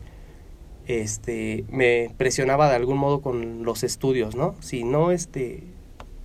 este 0.87 1.65
me 1.69 2.11
presionaba 2.17 2.69
de 2.69 2.75
algún 2.75 2.97
modo 2.97 3.21
con 3.21 3.63
los 3.63 3.83
estudios, 3.83 4.35
¿no? 4.35 4.55
Si 4.61 4.83
no 4.83 5.11
este 5.11 5.63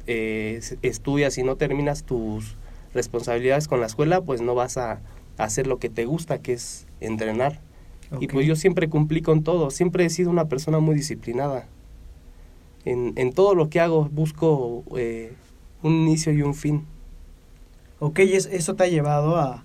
eh, 0.06 0.60
estudias 0.82 1.36
y 1.38 1.42
no 1.42 1.56
terminas 1.56 2.04
tus 2.04 2.56
responsabilidades 2.94 3.68
con 3.68 3.80
la 3.80 3.86
escuela, 3.86 4.20
pues 4.20 4.40
no 4.40 4.54
vas 4.54 4.76
a, 4.76 5.00
a 5.38 5.44
hacer 5.44 5.66
lo 5.66 5.78
que 5.78 5.88
te 5.88 6.04
gusta, 6.04 6.40
que 6.40 6.52
es 6.54 6.86
entrenar. 7.00 7.60
Y 8.20 8.28
pues 8.28 8.46
yo 8.46 8.56
siempre 8.56 8.90
cumplí 8.90 9.22
con 9.22 9.42
todo, 9.42 9.70
siempre 9.70 10.04
he 10.04 10.10
sido 10.10 10.30
una 10.30 10.46
persona 10.46 10.80
muy 10.80 10.94
disciplinada. 10.94 11.66
En, 12.84 13.14
en 13.16 13.32
todo 13.32 13.54
lo 13.54 13.70
que 13.70 13.80
hago 13.80 14.08
busco 14.12 14.84
eh, 14.96 15.32
un 15.82 15.92
inicio 15.94 16.32
y 16.32 16.42
un 16.42 16.54
fin. 16.54 16.84
Ok, 18.00 18.18
eso 18.18 18.74
te 18.74 18.84
ha 18.84 18.88
llevado 18.88 19.36
a, 19.36 19.64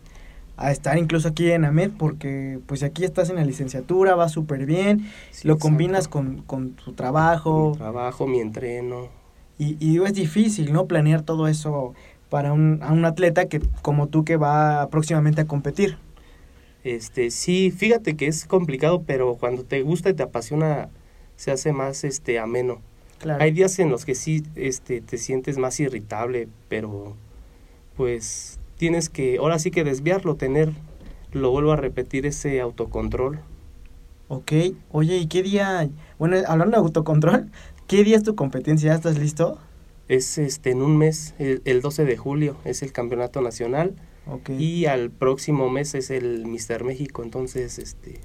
a 0.57 0.71
estar 0.71 0.97
incluso 0.97 1.27
aquí 1.29 1.51
en 1.51 1.65
AMED 1.65 1.91
porque 1.97 2.59
pues 2.65 2.83
aquí 2.83 3.03
estás 3.05 3.29
en 3.29 3.35
la 3.37 3.45
licenciatura, 3.45 4.15
va 4.15 4.27
súper 4.29 4.65
bien, 4.65 5.05
Sí, 5.31 5.47
lo 5.47 5.53
exacto. 5.53 5.59
combinas 5.59 6.07
con, 6.07 6.41
con 6.43 6.71
tu 6.71 6.93
trabajo 6.93 7.71
Mi 7.71 7.77
trabajo, 7.77 8.27
mi 8.27 8.39
entreno. 8.39 9.09
y, 9.59 9.77
y 9.79 10.03
es 10.03 10.13
difícil, 10.13 10.73
¿no? 10.73 10.85
Planear 10.87 11.21
todo 11.21 11.47
eso 11.47 11.93
para 12.29 12.53
un, 12.53 12.79
a 12.81 12.91
un 12.91 13.05
atleta 13.05 13.45
que 13.47 13.61
como 13.81 14.07
tú 14.07 14.25
que 14.25 14.35
va 14.37 14.87
próximamente 14.89 15.41
a 15.41 15.45
competir. 15.45 15.97
Este, 16.83 17.31
sí, 17.31 17.71
fíjate 17.71 18.15
que 18.15 18.27
es 18.27 18.45
complicado, 18.45 19.03
pero 19.05 19.35
cuando 19.35 19.63
te 19.63 19.81
gusta 19.81 20.09
y 20.09 20.13
te 20.13 20.23
apasiona, 20.23 20.89
se 21.35 21.51
hace 21.51 21.71
más 21.73 22.03
este 22.03 22.39
ameno. 22.39 22.81
Claro. 23.19 23.43
Hay 23.43 23.51
días 23.51 23.77
en 23.79 23.89
los 23.89 24.05
que 24.05 24.15
sí 24.15 24.43
este, 24.55 25.01
te 25.01 25.17
sientes 25.17 25.57
más 25.57 25.79
irritable, 25.79 26.47
pero 26.69 27.15
pues 27.95 28.56
tienes 28.77 29.09
que, 29.09 29.37
ahora 29.37 29.59
sí 29.59 29.71
que 29.71 29.83
desviarlo, 29.83 30.35
tener, 30.35 30.71
lo 31.31 31.51
vuelvo 31.51 31.71
a 31.71 31.75
repetir, 31.75 32.25
ese 32.25 32.61
autocontrol. 32.61 33.39
Ok, 34.29 34.51
oye, 34.91 35.17
¿y 35.17 35.27
qué 35.27 35.43
día? 35.43 35.89
Bueno, 36.19 36.37
hablando 36.47 36.77
de 36.77 36.83
autocontrol, 36.83 37.49
¿qué 37.87 38.03
día 38.03 38.17
es 38.17 38.23
tu 38.23 38.35
competencia? 38.35 38.89
¿Ya 38.91 38.95
estás 38.95 39.17
listo? 39.17 39.59
Es 40.07 40.37
este 40.37 40.71
en 40.71 40.81
un 40.81 40.97
mes, 40.97 41.33
el, 41.39 41.61
el 41.65 41.81
12 41.81 42.05
de 42.05 42.17
julio, 42.17 42.57
es 42.65 42.81
el 42.81 42.91
campeonato 42.91 43.41
nacional 43.41 43.95
Ok. 44.25 44.49
y 44.51 44.85
al 44.85 45.09
próximo 45.09 45.69
mes 45.69 45.95
es 45.95 46.09
el 46.09 46.45
Mister 46.45 46.83
México, 46.83 47.23
entonces 47.23 47.79
este 47.79 48.19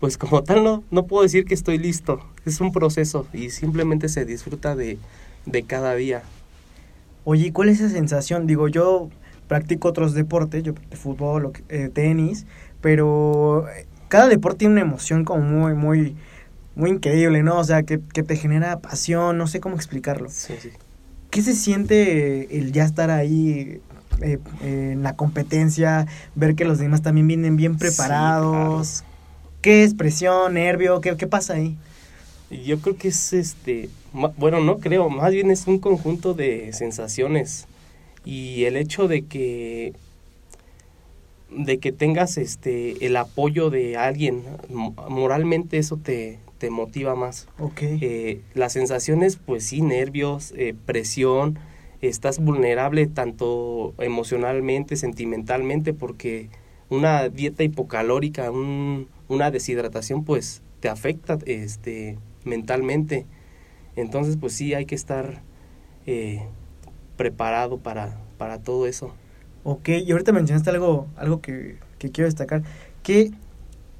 pues 0.00 0.18
como 0.18 0.42
tal 0.42 0.64
no, 0.64 0.82
no 0.90 1.06
puedo 1.06 1.22
decir 1.22 1.44
que 1.44 1.54
estoy 1.54 1.78
listo, 1.78 2.20
es 2.44 2.60
un 2.60 2.72
proceso 2.72 3.28
y 3.32 3.50
simplemente 3.50 4.08
se 4.08 4.24
disfruta 4.24 4.74
de, 4.74 4.98
de 5.46 5.62
cada 5.62 5.94
día. 5.94 6.24
Oye, 7.22 7.46
¿y 7.46 7.52
¿cuál 7.52 7.68
es 7.68 7.80
esa 7.80 7.90
sensación? 7.94 8.48
Digo, 8.48 8.66
yo 8.66 9.10
practico 9.52 9.88
otros 9.88 10.14
deportes, 10.14 10.62
yo 10.62 10.72
fútbol, 10.92 11.52
eh, 11.68 11.90
tenis, 11.92 12.46
pero 12.80 13.68
eh, 13.68 13.84
cada 14.08 14.26
deporte 14.26 14.60
tiene 14.60 14.72
una 14.72 14.80
emoción 14.80 15.26
como 15.26 15.42
muy, 15.42 15.74
muy, 15.74 16.16
muy 16.74 16.88
increíble, 16.88 17.42
¿no? 17.42 17.58
O 17.58 17.64
sea, 17.64 17.82
que, 17.82 18.00
que 18.14 18.22
te 18.22 18.36
genera 18.36 18.78
pasión, 18.78 19.36
no 19.36 19.46
sé 19.46 19.60
cómo 19.60 19.76
explicarlo. 19.76 20.30
Sí, 20.30 20.54
sí. 20.58 20.70
¿Qué 21.28 21.42
se 21.42 21.52
siente 21.52 22.58
el 22.58 22.72
ya 22.72 22.84
estar 22.84 23.10
ahí 23.10 23.82
eh, 24.22 24.38
eh, 24.62 24.92
en 24.92 25.02
la 25.02 25.16
competencia, 25.16 26.06
ver 26.34 26.54
que 26.54 26.64
los 26.64 26.78
demás 26.78 27.02
también 27.02 27.28
vienen 27.28 27.56
bien 27.56 27.76
preparados? 27.76 29.04
¿Qué 29.60 29.84
es 29.84 29.92
presión, 29.92 30.54
nervio? 30.54 31.02
¿Qué, 31.02 31.14
qué 31.18 31.26
pasa 31.26 31.52
ahí? 31.52 31.76
Yo 32.50 32.80
creo 32.80 32.96
que 32.96 33.08
es 33.08 33.34
este, 33.34 33.90
bueno, 34.38 34.60
no 34.60 34.78
creo, 34.78 35.10
más 35.10 35.30
bien 35.30 35.50
es 35.50 35.66
un 35.66 35.78
conjunto 35.78 36.32
de 36.32 36.72
sensaciones 36.72 37.66
y 38.24 38.64
el 38.64 38.76
hecho 38.76 39.08
de 39.08 39.22
que 39.26 39.92
de 41.50 41.78
que 41.78 41.92
tengas 41.92 42.38
este 42.38 43.04
el 43.04 43.16
apoyo 43.16 43.68
de 43.68 43.96
alguien 43.96 44.42
mo- 44.70 44.94
moralmente 45.08 45.76
eso 45.78 45.98
te, 45.98 46.38
te 46.58 46.70
motiva 46.70 47.14
más. 47.14 47.46
Ok. 47.58 47.82
Eh, 47.82 48.40
las 48.54 48.72
sensaciones, 48.72 49.36
pues 49.36 49.66
sí, 49.66 49.82
nervios, 49.82 50.54
eh, 50.56 50.74
presión, 50.86 51.58
estás 52.00 52.38
vulnerable 52.38 53.06
tanto 53.06 53.92
emocionalmente, 53.98 54.96
sentimentalmente, 54.96 55.92
porque 55.92 56.48
una 56.88 57.28
dieta 57.28 57.64
hipocalórica, 57.64 58.50
un- 58.50 59.08
una 59.28 59.50
deshidratación, 59.50 60.24
pues 60.24 60.62
te 60.80 60.88
afecta 60.88 61.38
este, 61.46 62.18
mentalmente. 62.44 63.26
Entonces, 63.94 64.38
pues 64.40 64.54
sí, 64.54 64.72
hay 64.72 64.86
que 64.86 64.94
estar 64.94 65.42
eh, 66.06 66.42
preparado 67.22 67.78
para, 67.78 68.18
para 68.36 68.58
todo 68.58 68.88
eso. 68.88 69.14
Ok, 69.62 69.90
y 69.90 70.10
ahorita 70.10 70.32
mencionaste 70.32 70.70
algo, 70.70 71.06
algo 71.14 71.40
que, 71.40 71.78
que 71.98 72.10
quiero 72.10 72.26
destacar. 72.26 72.64
¿Qué, 73.04 73.30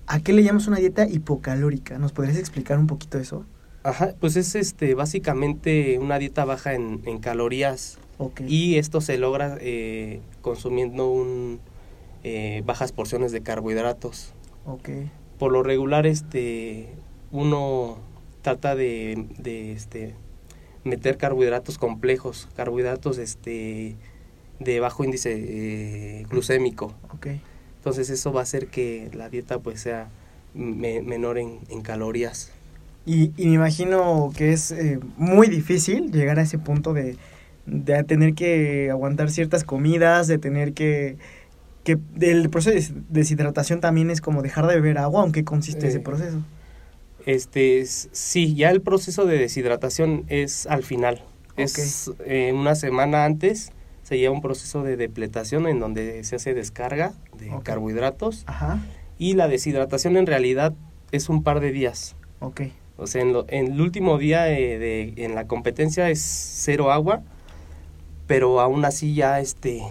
¿A 0.08 0.18
qué 0.18 0.32
le 0.32 0.42
llamas 0.42 0.66
una 0.66 0.78
dieta 0.78 1.06
hipocalórica? 1.06 1.98
¿Nos 1.98 2.10
podrías 2.10 2.36
explicar 2.36 2.80
un 2.80 2.88
poquito 2.88 3.18
eso? 3.20 3.44
Ajá, 3.84 4.14
pues 4.18 4.34
es 4.34 4.56
este 4.56 4.94
básicamente 4.94 6.00
una 6.00 6.18
dieta 6.18 6.44
baja 6.44 6.74
en, 6.74 7.00
en 7.04 7.20
calorías 7.20 7.98
Ok. 8.18 8.40
y 8.48 8.76
esto 8.78 9.00
se 9.00 9.18
logra 9.18 9.56
eh, 9.60 10.20
consumiendo 10.40 11.08
un, 11.08 11.60
eh, 12.24 12.64
bajas 12.66 12.90
porciones 12.90 13.30
de 13.30 13.42
carbohidratos. 13.42 14.34
Ok. 14.66 14.88
Por 15.38 15.52
lo 15.52 15.62
regular, 15.62 16.06
este, 16.08 16.88
uno 17.30 17.98
trata 18.42 18.74
de, 18.74 19.28
de, 19.38 19.70
este, 19.72 20.16
meter 20.84 21.16
carbohidratos 21.16 21.78
complejos, 21.78 22.48
carbohidratos 22.56 23.18
este, 23.18 23.94
de 24.58 24.80
bajo 24.80 25.04
índice 25.04 25.32
eh, 25.34 26.26
glucémico. 26.30 26.94
Entonces 27.78 28.10
eso 28.10 28.32
va 28.32 28.40
a 28.40 28.42
hacer 28.44 28.68
que 28.68 29.10
la 29.14 29.28
dieta 29.28 29.58
pues 29.58 29.80
sea 29.80 30.08
me- 30.54 31.02
menor 31.02 31.38
en, 31.38 31.58
en 31.68 31.82
calorías. 31.82 32.50
Y, 33.04 33.32
y 33.36 33.46
me 33.48 33.54
imagino 33.54 34.32
que 34.36 34.52
es 34.52 34.70
eh, 34.70 35.00
muy 35.16 35.48
difícil 35.48 36.12
llegar 36.12 36.38
a 36.38 36.42
ese 36.42 36.58
punto 36.58 36.92
de, 36.92 37.16
de 37.66 38.04
tener 38.04 38.34
que 38.34 38.90
aguantar 38.90 39.30
ciertas 39.30 39.64
comidas, 39.64 40.28
de 40.28 40.38
tener 40.38 40.72
que... 40.72 41.16
que 41.82 41.98
el 42.20 42.48
proceso 42.50 42.70
de 42.70 42.76
des- 42.76 42.92
deshidratación 43.10 43.80
también 43.80 44.10
es 44.10 44.20
como 44.20 44.40
dejar 44.42 44.68
de 44.68 44.76
beber 44.76 44.98
agua, 44.98 45.22
aunque 45.22 45.42
consiste 45.42 45.88
ese 45.88 45.96
Eh, 45.98 46.00
proceso. 46.00 46.38
Este, 47.26 47.80
es- 47.80 48.08
sí, 48.12 48.54
ya 48.54 48.70
el 48.70 48.80
proceso 48.80 49.24
de 49.26 49.38
deshidratación 49.38 50.24
es 50.28 50.66
al 50.66 50.82
final. 50.82 51.22
Es 51.56 52.10
eh, 52.24 52.52
una 52.54 52.74
semana 52.74 53.24
antes 53.24 53.72
se 54.02 54.18
lleva 54.18 54.34
un 54.34 54.40
proceso 54.42 54.82
de 54.82 54.96
depletación 54.96 55.66
en 55.68 55.78
donde 55.80 56.24
se 56.24 56.36
hace 56.36 56.54
descarga 56.54 57.12
de 57.38 57.50
carbohidratos 57.62 58.42
Ajá. 58.46 58.80
y 59.18 59.34
la 59.34 59.48
deshidratación 59.48 60.16
en 60.16 60.26
realidad 60.26 60.74
es 61.12 61.28
un 61.28 61.42
par 61.42 61.60
de 61.60 61.70
días. 61.72 62.16
Ok. 62.40 62.62
O 62.96 63.06
sea, 63.06 63.22
en, 63.22 63.32
lo- 63.32 63.44
en 63.48 63.72
el 63.72 63.80
último 63.80 64.18
día 64.18 64.50
eh, 64.50 64.78
de, 64.78 65.12
en 65.24 65.34
la 65.34 65.46
competencia 65.46 66.08
es 66.10 66.20
cero 66.22 66.90
agua, 66.90 67.22
pero 68.26 68.60
aún 68.60 68.84
así 68.84 69.14
ya 69.14 69.38
este, 69.40 69.82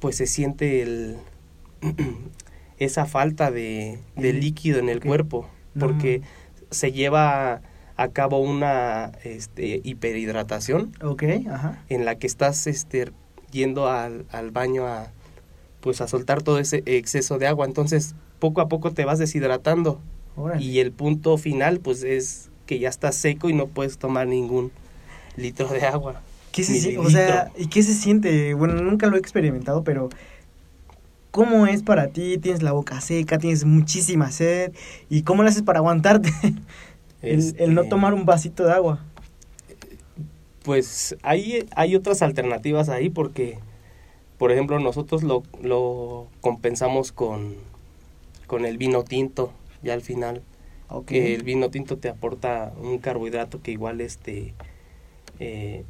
pues 0.00 0.16
se 0.16 0.26
siente 0.26 0.82
el 0.82 1.16
esa 2.78 3.06
falta 3.06 3.50
de, 3.50 3.98
de 4.16 4.32
líquido 4.32 4.78
en 4.78 4.88
el 4.88 5.00
cuerpo, 5.00 5.46
porque 5.78 6.20
se 6.76 6.92
lleva 6.92 7.60
a 7.96 8.08
cabo 8.08 8.38
una 8.40 9.12
este, 9.24 9.80
hiperhidratación 9.84 10.92
Ok, 11.02 11.24
ajá. 11.50 11.82
en 11.88 12.04
la 12.04 12.16
que 12.16 12.26
estás 12.26 12.66
este, 12.66 13.10
yendo 13.50 13.88
al, 13.88 14.26
al 14.30 14.50
baño 14.50 14.86
a 14.86 15.08
pues 15.80 16.00
a 16.00 16.08
soltar 16.08 16.42
todo 16.42 16.58
ese 16.58 16.82
exceso 16.86 17.38
de 17.38 17.46
agua, 17.46 17.64
entonces 17.64 18.14
poco 18.40 18.60
a 18.60 18.68
poco 18.68 18.90
te 18.92 19.04
vas 19.04 19.18
deshidratando. 19.20 20.00
Órale. 20.36 20.62
Y 20.62 20.80
el 20.80 20.90
punto 20.92 21.38
final, 21.38 21.78
pues, 21.80 22.02
es 22.02 22.50
que 22.66 22.78
ya 22.80 22.88
estás 22.88 23.14
seco 23.14 23.48
y 23.48 23.52
no 23.54 23.68
puedes 23.68 23.96
tomar 23.96 24.26
ningún 24.26 24.72
litro 25.36 25.68
de 25.68 25.86
agua. 25.86 26.20
¿Qué 26.50 26.64
se 26.64 26.72
Ni 26.72 26.78
sie- 26.80 26.90
de 26.92 26.98
o 26.98 27.08
sea, 27.08 27.44
litro. 27.44 27.62
¿y 27.62 27.66
qué 27.68 27.82
se 27.84 27.94
siente? 27.94 28.52
Bueno, 28.54 28.74
nunca 28.82 29.06
lo 29.06 29.16
he 29.16 29.20
experimentado, 29.20 29.84
pero 29.84 30.08
¿cómo 31.36 31.66
es 31.66 31.82
para 31.82 32.08
ti? 32.08 32.38
Tienes 32.38 32.62
la 32.62 32.72
boca 32.72 32.98
seca, 33.02 33.36
tienes 33.36 33.66
muchísima 33.66 34.32
sed, 34.32 34.72
¿y 35.10 35.20
cómo 35.20 35.42
lo 35.42 35.50
haces 35.50 35.60
para 35.60 35.80
aguantarte? 35.80 36.30
el, 37.20 37.54
el 37.58 37.74
no 37.74 37.82
Este, 37.82 37.90
tomar 37.90 38.14
un 38.14 38.24
vasito 38.24 38.64
de 38.64 38.72
agua. 38.72 39.04
Pues 40.62 41.14
hay, 41.22 41.68
hay 41.76 41.94
otras 41.94 42.22
alternativas 42.22 42.88
ahí 42.88 43.10
porque, 43.10 43.58
por 44.38 44.50
ejemplo, 44.50 44.80
nosotros 44.80 45.22
lo, 45.24 45.42
lo 45.60 46.26
compensamos 46.40 47.12
con, 47.12 47.56
con 48.46 48.64
el 48.64 48.78
vino 48.78 49.04
tinto, 49.04 49.52
ya 49.82 49.92
al 49.92 50.00
final. 50.00 50.42
Que 51.04 51.34
el 51.34 51.42
vino 51.42 51.68
tinto 51.68 51.98
te 51.98 52.08
aporta 52.08 52.72
un 52.80 52.96
carbohidrato 52.96 53.60
que 53.60 53.72
igual 53.72 54.00
este 54.00 54.54
eh, 55.38 55.84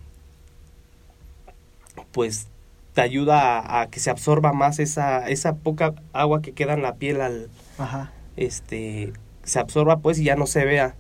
pues 2.11 2.49
te 2.97 3.03
ayuda 3.03 3.59
a, 3.61 3.83
a 3.83 3.91
que 3.91 4.01
se 4.01 4.09
absorba 4.09 4.55
más 4.55 4.79
esa 4.79 5.29
esa 5.29 5.55
poca 5.57 5.93
agua 6.15 6.41
que 6.41 6.53
queda 6.53 6.73
en 6.73 6.81
la 6.83 6.95
piel 6.95 7.21
al 7.21 7.51
Ajá. 7.77 8.11
este 8.37 9.13
se 9.45 9.59
absorba 9.61 9.99
pues 9.99 10.19
y 10.19 10.25
ya 10.25 10.35
no 10.35 10.47
se 10.47 10.65
vea 10.65 10.95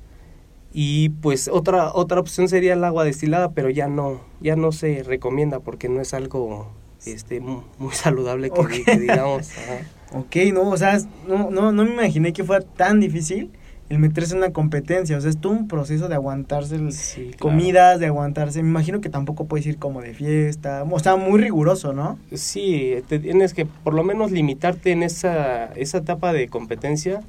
y 0.74 1.08
pues 1.08 1.48
otra 1.48 1.90
otra 1.94 2.20
opción 2.20 2.48
sería 2.50 2.74
el 2.74 2.84
agua 2.84 3.04
destilada 3.04 3.52
pero 3.52 3.70
ya 3.70 3.88
no 3.88 4.20
ya 4.42 4.56
no 4.56 4.72
se 4.72 5.02
recomienda 5.04 5.60
porque 5.60 5.88
no 5.88 6.02
es 6.02 6.12
algo 6.12 6.70
este 7.06 7.40
mu- 7.40 7.62
muy, 7.78 7.94
saludable 7.94 8.50
que, 8.50 8.60
Ok. 8.60 8.70
di- 8.70 8.84
que 8.84 8.98
digamos 8.98 9.48
ajá. 9.58 10.18
Ok, 10.18 10.36
no, 10.52 10.68
o 10.68 10.76
sea, 10.76 10.98
no, 11.26 11.50
no, 11.50 11.72
no 11.72 11.84
me 11.84 11.92
imaginé 11.92 12.32
que 12.34 12.44
fuera 12.44 12.64
tan 12.64 13.00
difícil 13.00 13.50
el 13.88 13.98
meterse 13.98 14.32
en 14.32 14.38
una 14.38 14.52
competencia. 14.52 15.16
O 15.16 15.20
sea, 15.20 15.30
es 15.30 15.38
todo 15.40 15.52
un 15.52 15.68
proceso 15.68 16.08
de 16.08 16.14
aguantarse 16.16 16.74
el- 16.76 16.92
Sí, 16.92 17.26
claro. 17.26 17.38
comidas, 17.38 18.00
de 18.00 18.06
aguantarse. 18.06 18.62
Me 18.62 18.68
imagino 18.68 19.00
que 19.00 19.08
tampoco 19.08 19.46
puedes 19.46 19.66
ir 19.66 19.78
como 19.78 20.00
de 20.02 20.12
fiesta. 20.14 20.84
O 20.90 20.98
sea, 20.98 21.16
muy 21.16 21.40
riguroso, 21.40 21.92
¿no? 21.92 22.18
Sí, 22.34 22.94
te 23.08 23.18
tienes 23.18 23.54
que 23.54 23.64
por 23.66 23.94
lo 23.94 24.02
menos 24.02 24.30
limitarte 24.32 24.90
en 24.92 25.02
esa, 25.02 25.66
esa 25.74 25.98
etapa 25.98 26.32
de 26.32 26.48
competencia, 26.48 27.22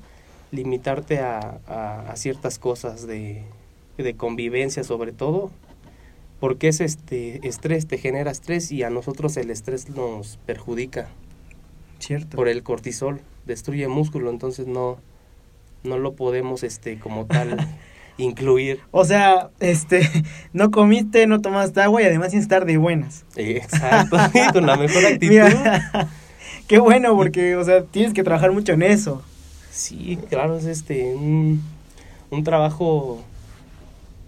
limitarte 0.51 1.19
a, 1.19 1.59
a- 1.67 2.09
a 2.11 2.15
ciertas 2.15 2.57
cosas 2.57 3.05
de, 3.05 3.43
de 3.97 4.13
convivencia 4.15 4.83
sobre 4.83 5.11
todo. 5.11 5.51
porque 6.39 6.67
es 6.67 6.81
este 6.81 7.47
estrés, 7.47 7.87
te 7.87 7.97
genera 7.97 8.29
estrés 8.29 8.71
y 8.71 8.83
a 8.83 8.91
nosotros 8.91 9.35
el 9.37 9.49
estrés 9.49 9.89
nos 9.89 10.37
perjudica 10.45 11.07
Cierto. 11.97 12.37
por 12.37 12.47
el 12.47 12.61
cortisol, 12.61 13.21
destruye 13.47 13.87
músculo, 13.87 14.29
entonces 14.29 14.67
no, 14.67 14.99
no 15.83 15.97
lo 15.97 16.13
podemos 16.13 16.63
este 16.63 16.99
como 16.99 17.25
tal 17.25 17.57
incluir. 18.17 18.79
O 18.91 19.05
sea, 19.05 19.49
este, 19.59 20.09
no 20.53 20.71
comiste, 20.71 21.27
no 21.27 21.41
tomaste 21.41 21.81
agua 21.81 22.01
y 22.01 22.05
además 22.05 22.31
sin 22.31 22.39
estar 22.39 22.65
de 22.65 22.77
buenas. 22.77 23.25
Exacto, 23.35 24.17
con 24.53 24.65
la 24.65 24.75
mejor 24.75 25.05
actitud. 25.05 25.29
Mira, 25.33 26.09
qué 26.67 26.79
bueno 26.79 27.15
porque, 27.15 27.55
o 27.55 27.63
sea, 27.63 27.83
tienes 27.83 28.13
que 28.13 28.23
trabajar 28.23 28.51
mucho 28.51 28.73
en 28.73 28.81
eso. 28.83 29.21
Sí, 29.71 30.17
claro, 30.29 30.57
es 30.57 30.65
este 30.65 31.13
un, 31.15 31.61
un 32.31 32.43
trabajo 32.43 33.21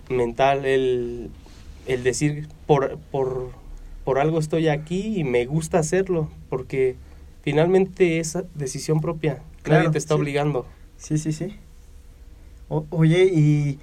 mental 0.09 0.65
el, 0.65 1.29
el 1.87 2.03
decir 2.03 2.47
por, 2.65 2.97
por, 3.11 3.49
por 4.03 4.19
algo 4.19 4.39
estoy 4.39 4.67
aquí 4.69 5.17
y 5.19 5.23
me 5.23 5.45
gusta 5.45 5.79
hacerlo, 5.79 6.29
porque 6.49 6.95
finalmente 7.41 8.19
es 8.19 8.37
decisión 8.55 9.01
propia, 9.01 9.41
Claro, 9.63 9.79
nadie 9.83 9.91
te 9.91 9.97
está 9.97 10.15
sí. 10.15 10.19
obligando. 10.19 10.65
Sí, 10.99 11.17
sí, 11.17 11.31
sí. 11.31 11.55
O- 12.69 12.85
oye, 12.91 13.25
y, 13.33 13.79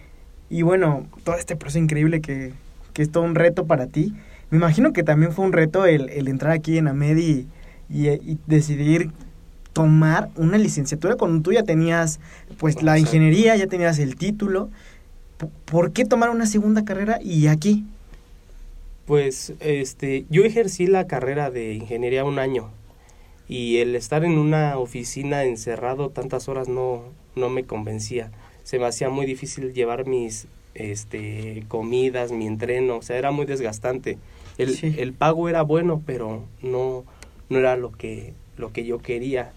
y 0.50 0.62
bueno, 0.62 1.06
todo 1.25 1.37
este 1.37 1.56
proceso 1.56 1.82
increíble 1.82 2.20
que, 2.20 2.52
que 2.92 3.02
es 3.02 3.11
todo 3.11 3.25
un 3.25 3.35
reto 3.35 3.66
para 3.66 3.87
ti. 3.87 4.14
Me 4.50 4.58
imagino 4.58 4.92
que 4.92 5.02
también 5.02 5.32
fue 5.32 5.44
un 5.44 5.52
reto 5.52 5.87
el, 5.87 6.08
el 6.11 6.28
entrar 6.28 6.52
aquí 6.52 6.78
en 6.78 6.88
AMED 6.88 7.16
y, 7.18 7.49
y, 7.90 8.08
y 8.11 8.38
decidir 8.46 9.11
tomar 9.73 10.30
una 10.37 10.56
licenciatura 10.58 11.16
cuando 11.16 11.42
tú 11.42 11.52
ya 11.52 11.64
tenías 11.64 12.20
pues 12.58 12.82
la 12.82 12.99
ingeniería, 12.99 13.56
ya 13.56 13.66
tenías 13.66 13.99
el 13.99 14.16
título. 14.16 14.70
¿Por 15.66 15.92
qué 15.92 16.04
tomar 16.04 16.30
una 16.30 16.46
segunda 16.46 16.85
carrera 16.85 17.18
y 17.23 17.49
aquí? 17.49 17.85
Pues 19.06 19.54
este, 19.61 20.26
yo 20.30 20.44
ejercí 20.44 20.87
la 20.87 21.06
carrera 21.06 21.50
de 21.50 21.75
ingeniería 21.75 22.25
un 22.25 22.38
año 22.38 22.70
y 23.48 23.78
el 23.78 23.94
estar 23.96 24.24
en 24.24 24.38
una 24.38 24.78
oficina 24.78 25.44
encerrado 25.44 26.10
tantas 26.10 26.48
horas 26.48 26.68
no, 26.68 27.02
no 27.34 27.48
me 27.48 27.64
convencía. 27.64 28.30
Se 28.64 28.78
me 28.78 28.86
hacía 28.86 29.08
muy 29.08 29.26
difícil 29.26 29.72
llevar 29.72 30.06
mis 30.06 30.48
este, 30.74 31.64
comidas, 31.68 32.32
mi 32.32 32.46
entreno, 32.46 32.96
o 32.98 33.02
sea, 33.02 33.16
era 33.16 33.30
muy 33.30 33.46
desgastante. 33.46 34.18
El, 34.58 34.74
Sí. 34.76 34.94
el 34.98 35.12
pago 35.12 35.48
era 35.48 35.62
bueno, 35.62 36.02
pero 36.04 36.44
no, 36.62 37.04
no 37.48 37.58
era 37.58 37.76
lo 37.76 37.92
que, 37.92 38.34
lo 38.56 38.72
que 38.72 38.84
yo 38.84 38.98
quería. 38.98 39.52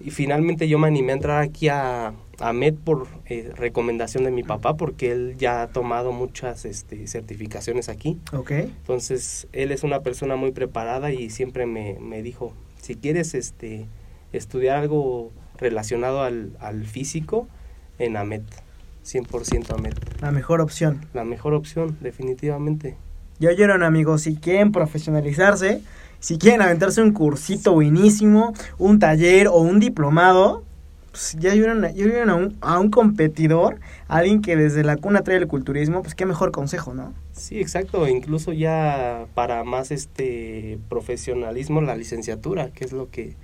Y 0.00 0.10
finalmente 0.10 0.68
yo 0.68 0.78
me 0.78 0.88
animé 0.88 1.12
a 1.12 1.14
entrar 1.16 1.42
aquí 1.42 1.68
a, 1.68 2.12
a 2.40 2.52
MED 2.52 2.74
por 2.74 3.06
eh, 3.26 3.50
recomendación 3.54 4.24
de 4.24 4.32
mi 4.32 4.42
papá, 4.42 4.74
porque 4.76 5.12
él 5.12 5.36
ya 5.38 5.62
ha 5.62 5.68
tomado 5.68 6.10
muchas 6.12 6.64
este, 6.64 7.06
certificaciones 7.06 7.88
aquí. 7.88 8.18
Ok. 8.32 8.50
Entonces, 8.50 9.46
él 9.52 9.70
es 9.70 9.84
una 9.84 10.00
persona 10.00 10.34
muy 10.34 10.50
preparada 10.50 11.12
y 11.12 11.30
siempre 11.30 11.66
me, 11.66 11.98
me 12.00 12.22
dijo, 12.22 12.52
si 12.82 12.96
quieres 12.96 13.34
este, 13.34 13.86
estudiar 14.32 14.76
algo 14.76 15.30
relacionado 15.56 16.22
al, 16.22 16.56
al 16.60 16.84
físico, 16.84 17.48
en 17.98 18.16
AMET, 18.16 18.42
100% 19.06 19.74
AMET. 19.74 19.94
La 20.20 20.32
mejor 20.32 20.60
opción. 20.60 21.06
La 21.14 21.24
mejor 21.24 21.54
opción, 21.54 21.96
definitivamente. 22.00 22.96
Ya 23.38 23.50
oyeron 23.50 23.82
amigos, 23.82 24.22
si 24.22 24.34
quieren 24.34 24.72
profesionalizarse, 24.72 25.80
si 26.18 26.38
quieren 26.38 26.60
aventarse 26.62 27.02
un 27.02 27.12
cursito 27.12 27.72
buenísimo, 27.72 28.52
un 28.78 28.98
taller 28.98 29.48
o 29.48 29.58
un 29.58 29.80
diplomado, 29.80 30.64
pues 31.12 31.36
ya 31.38 31.54
ya 31.54 31.62
oyeron 31.62 32.30
a, 32.30 32.34
un, 32.34 32.56
a 32.62 32.80
un 32.80 32.90
competidor, 32.90 33.78
alguien 34.08 34.40
que 34.40 34.56
desde 34.56 34.82
la 34.82 34.96
cuna 34.96 35.22
trae 35.22 35.36
el 35.36 35.46
culturismo, 35.46 36.02
pues 36.02 36.14
qué 36.14 36.24
mejor 36.26 36.52
consejo, 36.52 36.94
¿no? 36.94 37.12
Sí, 37.32 37.60
exacto, 37.60 38.08
incluso 38.08 38.52
ya 38.52 39.26
para 39.34 39.62
más 39.62 39.90
este 39.90 40.78
profesionalismo 40.88 41.82
la 41.82 41.96
licenciatura, 41.96 42.70
que 42.70 42.84
es 42.84 42.92
lo 42.92 43.10
que 43.10 43.34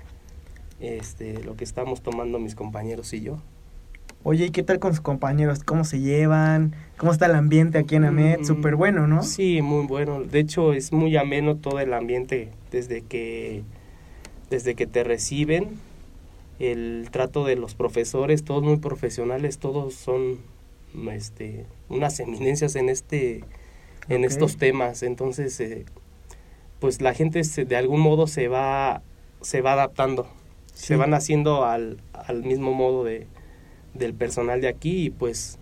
este 0.81 1.43
lo 1.45 1.57
que 1.57 1.65
estamos 1.65 2.01
tomando 2.01 2.39
mis 2.39 2.55
compañeros 2.55 3.13
y 3.13 3.21
yo. 3.21 3.39
Oye, 4.25 4.47
¿y 4.47 4.51
qué 4.51 4.63
tal 4.63 4.79
con 4.79 4.93
sus 4.93 5.01
compañeros? 5.01 5.63
¿Cómo 5.63 5.85
se 5.85 6.01
llevan? 6.01 6.75
¿Cómo 6.97 7.13
está 7.13 7.27
el 7.27 7.35
ambiente 7.35 7.79
aquí 7.79 7.97
en 7.97 8.05
AMED? 8.05 8.41
Mm, 8.41 8.45
Súper 8.45 8.77
bueno, 8.77 9.07
¿no? 9.07 9.23
Sí, 9.23 9.63
muy 9.63 9.87
bueno. 9.87 10.23
De 10.23 10.41
hecho, 10.41 10.73
es 10.73 10.93
muy 10.93 11.17
ameno 11.17 11.57
todo 11.57 11.79
el 11.81 11.93
ambiente 11.93 12.49
desde 12.73 13.03
que 13.03 13.63
desde 14.51 14.75
que 14.75 14.87
te 14.87 15.05
reciben, 15.05 15.79
el 16.59 17.09
trato 17.11 17.45
de 17.45 17.57
los 17.57 17.75
profesores, 17.75 18.45
todos 18.45 18.63
muy 18.63 18.77
profesionales, 18.79 19.59
todos 19.59 19.95
son 19.95 20.39
este 21.13 21.67
unas 21.89 22.19
eminencias 22.21 22.77
en 22.77 22.89
este 22.89 23.45
en 24.09 24.25
estos 24.25 24.57
temas. 24.57 25.03
Entonces, 25.03 25.59
eh, 25.61 25.85
pues 26.81 27.01
la 27.03 27.15
gente 27.15 27.45
se- 27.45 27.65
de 27.65 27.77
algún 27.77 28.01
modo 28.01 28.27
se 28.27 28.49
va 28.49 29.03
se 29.41 29.61
va 29.61 29.73
adaptando. 29.75 30.27
Sí. 30.75 30.87
Se 30.87 30.97
van 30.97 31.13
haciendo 31.15 31.65
al, 31.65 31.99
al 32.13 32.43
mismo 32.45 32.73
modo 32.73 33.05
de 33.05 33.27
del 33.95 34.15
personal 34.15 34.61
de 34.61 34.69
aquí 34.69 35.07
y 35.07 35.11
pues 35.11 35.59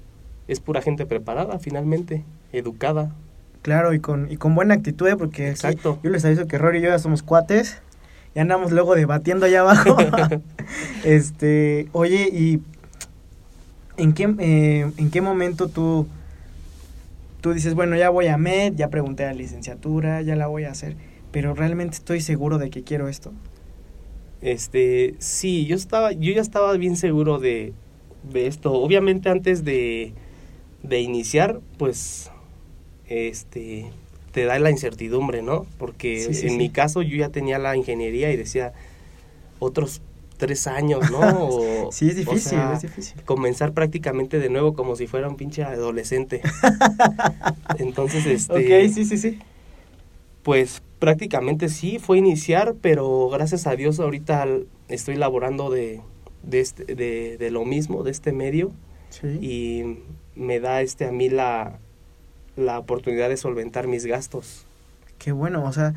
es 0.49 0.61
pura 0.61 0.83
gente 0.83 1.07
preparada 1.07 1.59
finalmente, 1.59 2.25
educada. 2.53 3.15
Claro, 3.63 3.95
y 3.95 3.99
con, 4.01 4.31
y 4.31 4.37
con 4.37 4.55
buena 4.55 4.75
actitud, 4.75 5.09
¿eh? 5.09 5.17
porque 5.17 5.49
aquí 5.61 5.79
yo 6.05 6.11
les 6.11 6.25
aviso 6.25 6.47
que 6.47 6.57
Rory 6.59 6.79
y 6.79 6.83
yo 6.83 6.91
ya 6.91 6.99
somos 7.01 7.23
cuates. 7.25 7.83
Y 8.37 8.39
andamos 8.39 8.71
luego 8.71 8.95
debatiendo 8.95 9.47
allá 9.47 9.61
abajo. 9.61 9.97
este, 11.05 11.89
oye, 11.93 12.29
¿y 12.31 12.61
en 13.97 14.13
qué, 14.13 14.25
eh, 14.39 14.93
en 14.99 15.11
qué 15.11 15.23
momento 15.23 15.69
tú, 15.69 16.07
tú 17.41 17.55
dices, 17.55 17.73
bueno, 17.73 17.97
ya 17.97 18.11
voy 18.11 18.27
a 18.27 18.37
MED, 18.37 18.75
ya 18.75 18.91
pregunté 18.91 19.25
a 19.25 19.29
la 19.29 19.33
licenciatura, 19.33 20.21
ya 20.21 20.37
la 20.37 20.49
voy 20.49 20.65
a 20.65 20.71
hacer, 20.71 20.97
pero 21.33 21.55
realmente 21.55 21.97
estoy 21.97 22.21
seguro 22.21 22.59
de 22.59 22.69
que 22.69 22.83
quiero 22.83 23.09
esto? 23.09 23.33
Este, 24.43 25.15
sí, 25.19 25.65
yo 25.65 25.75
estaba, 25.75 26.13
yo 26.13 26.35
ya 26.35 26.43
estaba 26.43 26.75
bien 26.75 26.97
seguro 26.97 27.39
de, 27.39 27.73
de 28.31 28.49
esto. 28.49 28.75
Obviamente 28.75 29.31
antes 29.31 29.65
de, 29.65 30.13
de 30.83 31.01
iniciar, 31.01 31.61
pues, 31.79 32.31
este, 33.07 33.87
te 34.37 34.45
da 34.45 34.59
la 34.59 34.71
incertidumbre, 34.71 35.41
¿no? 35.41 35.65
Porque 35.79 36.21
Sí, 36.21 36.35
sí, 36.35 36.47
en 36.49 36.53
sí. 36.53 36.59
mi 36.59 36.69
caso 36.69 37.01
yo 37.01 37.17
ya 37.17 37.31
tenía 37.31 37.59
la 37.59 37.75
ingeniería 37.75 38.31
y 38.31 38.37
decía 38.37 38.75
otros 39.61 40.03
tres 40.37 40.67
años, 40.67 41.11
¿no? 41.11 41.21
O- 41.87 41.91
Sí, 41.91 42.09
es 42.09 42.17
o 42.17 42.19
difícil, 42.19 42.51
sea, 42.51 42.75
es 42.75 42.83
difícil. 42.83 43.23
comenzar 43.25 43.73
prácticamente 43.73 44.39
de 44.39 44.51
nuevo 44.51 44.75
como 44.75 44.95
si 44.95 45.07
fuera 45.07 45.27
un 45.27 45.37
pinche 45.37 45.63
adolescente. 45.65 46.43
Entonces, 47.79 48.27
este, 48.27 48.53
Ok, 48.85 48.93
sí, 48.93 49.07
sí, 49.07 49.17
sí. 49.17 49.39
pues 50.43 50.83
prácticamente 50.99 51.71
sí, 51.71 51.99
fue 51.99 52.19
iniciar, 52.19 52.75
pero 52.83 53.31
gracias 53.31 53.67
a 53.67 53.75
Dios 53.75 54.01
ahorita 54.01 54.47
estoy 54.89 55.17
laborando 55.17 55.71
de, 55.71 56.03
de, 56.43 56.61
este, 56.61 56.95
de, 56.95 57.39
de 57.39 57.51
lo 57.51 57.65
mismo, 57.65 58.03
de 58.03 58.11
este 58.11 58.33
medio, 58.33 58.73
Sí. 59.09 59.29
y 59.41 59.99
me 60.35 60.61
da 60.61 60.83
este 60.83 61.07
a 61.07 61.13
mí 61.13 61.31
la, 61.31 61.79
la 62.57 62.79
oportunidad 62.79 63.29
de 63.29 63.37
solventar 63.37 63.87
mis 63.87 64.07
gastos. 64.07 64.67
Qué 65.19 65.33
bueno, 65.33 65.65
o 65.65 65.73
sea, 65.73 65.95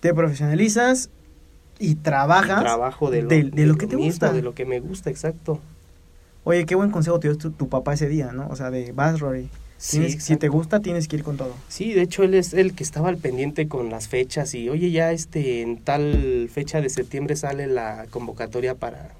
te 0.00 0.12
profesionalizas 0.14 1.10
y 1.78 1.96
trabajas. 1.96 2.60
Trabajo 2.60 3.10
de 3.10 3.22
lo, 3.22 3.28
de- 3.28 3.44
de 3.44 3.66
lo 3.66 3.76
que 3.76 3.86
te 3.86 3.96
mismo, 3.96 4.08
gusta. 4.10 4.32
De 4.32 4.42
lo 4.42 4.54
que 4.54 4.64
me 4.64 4.80
gusta, 4.80 5.10
exacto. 5.10 5.60
Oye, 6.44 6.66
qué 6.66 6.74
buen 6.74 6.90
consejo 6.90 7.20
te 7.20 7.28
dio 7.28 7.38
tu, 7.38 7.50
tu 7.52 7.68
papá 7.68 7.94
ese 7.94 8.08
día, 8.08 8.32
¿no? 8.32 8.48
O 8.48 8.56
sea, 8.56 8.70
de 8.70 8.92
vas, 8.92 9.20
Rory. 9.20 9.48
Sí, 9.78 10.10
si 10.20 10.36
te 10.36 10.48
gusta, 10.48 10.78
tienes 10.80 11.08
que 11.08 11.16
ir 11.16 11.24
con 11.24 11.36
todo. 11.36 11.54
Sí, 11.68 11.92
de 11.92 12.02
hecho 12.02 12.22
él 12.22 12.34
es 12.34 12.54
el 12.54 12.74
que 12.74 12.84
estaba 12.84 13.08
al 13.08 13.16
pendiente 13.16 13.66
con 13.66 13.90
las 13.90 14.06
fechas 14.06 14.54
y 14.54 14.68
oye 14.68 14.92
ya 14.92 15.10
este 15.10 15.60
en 15.62 15.78
tal 15.82 16.48
fecha 16.52 16.80
de 16.80 16.88
septiembre 16.88 17.34
sale 17.34 17.66
la 17.66 18.06
convocatoria 18.10 18.76
para 18.76 19.10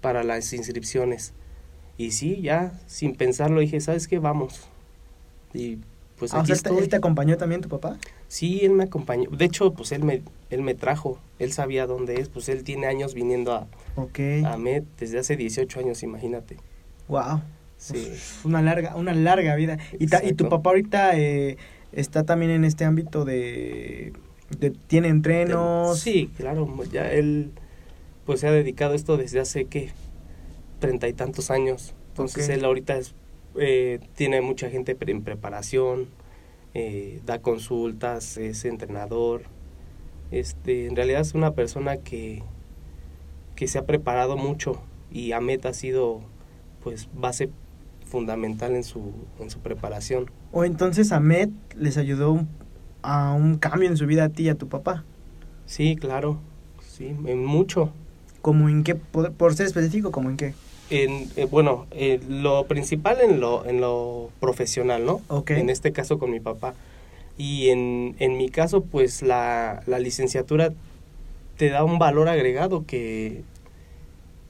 para 0.00 0.22
las 0.22 0.52
inscripciones. 0.52 1.32
Y 1.98 2.12
sí, 2.12 2.40
ya 2.40 2.72
sin 2.86 3.16
pensarlo 3.16 3.60
dije, 3.60 3.80
¿sabes 3.80 4.06
qué? 4.06 4.20
Vamos. 4.20 4.68
Y 5.54 5.78
pues 6.18 6.34
Ah, 6.34 6.38
o 6.38 6.40
aquí 6.40 6.48
sea, 6.48 6.54
él 6.56 6.62
te- 6.62 6.68
estoy. 6.68 6.82
¿él 6.84 6.88
te 6.90 6.96
acompañó 6.96 7.36
también 7.36 7.60
tu 7.60 7.68
papá? 7.68 7.96
Sí, 8.28 8.60
él 8.64 8.72
me 8.72 8.84
acompañó. 8.84 9.30
De 9.30 9.44
hecho, 9.44 9.72
pues 9.72 9.92
él 9.92 10.04
me 10.04 10.22
él 10.50 10.62
me 10.62 10.74
trajo, 10.74 11.18
él 11.40 11.52
sabía 11.52 11.86
dónde 11.86 12.20
es, 12.20 12.28
pues 12.28 12.48
él 12.48 12.62
tiene 12.62 12.86
años 12.86 13.14
viniendo 13.14 13.52
a 13.54 13.66
Ok. 13.96 14.18
a 14.44 14.56
MED 14.56 14.84
desde 15.00 15.18
hace 15.18 15.36
18 15.36 15.80
años, 15.80 16.02
imagínate. 16.02 16.56
Wow. 17.08 17.40
Sí. 17.76 18.12
Una 18.44 18.62
larga, 18.62 18.94
una 18.96 19.12
larga 19.14 19.56
vida. 19.56 19.78
Y, 19.98 20.06
ta- 20.06 20.22
y 20.24 20.32
tu 20.34 20.48
papá 20.48 20.70
ahorita 20.70 21.18
eh, 21.18 21.56
está 21.92 22.22
también 22.24 22.50
en 22.52 22.64
este 22.64 22.84
ámbito 22.84 23.24
de, 23.24 24.12
de- 24.58 24.70
tiene 24.70 25.08
entrenos. 25.08 25.98
Sí, 25.98 26.30
claro, 26.36 26.68
ya 26.92 27.10
él 27.10 27.50
pues 28.24 28.40
se 28.40 28.46
ha 28.48 28.52
dedicado 28.52 28.92
a 28.92 28.96
esto 28.96 29.16
desde 29.16 29.40
hace 29.40 29.64
que 29.66 29.90
treinta 30.78 31.08
y 31.08 31.12
tantos 31.12 31.50
años. 31.50 31.94
Entonces 32.10 32.44
Ok. 32.48 32.54
él 32.54 32.64
ahorita 32.64 32.96
es, 32.96 33.14
eh, 33.58 34.00
tiene 34.14 34.40
mucha 34.40 34.70
gente 34.70 34.96
en 35.00 35.22
preparación, 35.22 36.08
eh, 36.74 37.20
da 37.24 37.40
consultas, 37.40 38.36
es 38.36 38.64
entrenador. 38.64 39.42
Este, 40.30 40.86
en 40.86 40.96
realidad 40.96 41.20
es 41.20 41.34
una 41.34 41.52
persona 41.52 41.98
que, 41.98 42.42
que 43.54 43.68
se 43.68 43.78
ha 43.78 43.86
preparado 43.86 44.36
mucho 44.36 44.80
y 45.10 45.32
AMET 45.32 45.64
ha 45.66 45.72
sido 45.74 46.22
pues 46.82 47.08
base 47.14 47.50
fundamental 48.04 48.74
en 48.74 48.84
su, 48.84 49.12
en 49.40 49.50
su 49.50 49.60
preparación. 49.60 50.30
O 50.52 50.64
entonces 50.64 51.12
Ahmed 51.12 51.48
les 51.76 51.96
ayudó 51.96 52.44
a 53.02 53.32
un 53.32 53.58
cambio 53.58 53.88
en 53.88 53.96
su 53.96 54.06
vida 54.06 54.24
a 54.24 54.28
ti 54.28 54.44
y 54.44 54.48
a 54.48 54.54
tu 54.54 54.68
papá. 54.68 55.04
Sí, 55.66 55.96
claro, 55.96 56.38
sí, 56.80 57.16
en 57.26 57.44
mucho. 57.44 57.92
¿Como 58.42 58.68
en 58.68 58.84
qué? 58.84 58.94
Por, 58.94 59.32
por 59.32 59.54
ser 59.54 59.66
específico, 59.66 60.10
¿como 60.12 60.30
en 60.30 60.36
qué? 60.36 60.54
En, 60.90 61.28
eh, 61.36 61.46
bueno, 61.50 61.86
eh, 61.92 62.20
lo 62.28 62.66
principal 62.66 63.20
en 63.22 63.40
lo, 63.40 63.64
en 63.66 63.80
lo 63.80 64.30
profesional, 64.40 65.04
¿no? 65.06 65.22
Ok. 65.28 65.50
En 65.52 65.70
este 65.70 65.92
caso 65.92 66.18
con 66.18 66.30
mi 66.30 66.40
papá. 66.40 66.74
Y 67.38 67.68
en, 67.70 68.14
en 68.18 68.36
mi 68.36 68.48
caso, 68.48 68.82
pues 68.82 69.22
la, 69.22 69.82
la 69.86 69.98
licenciatura 69.98 70.72
te 71.56 71.68
da 71.70 71.84
un 71.84 71.98
valor 71.98 72.28
agregado 72.28 72.84
que, 72.86 73.42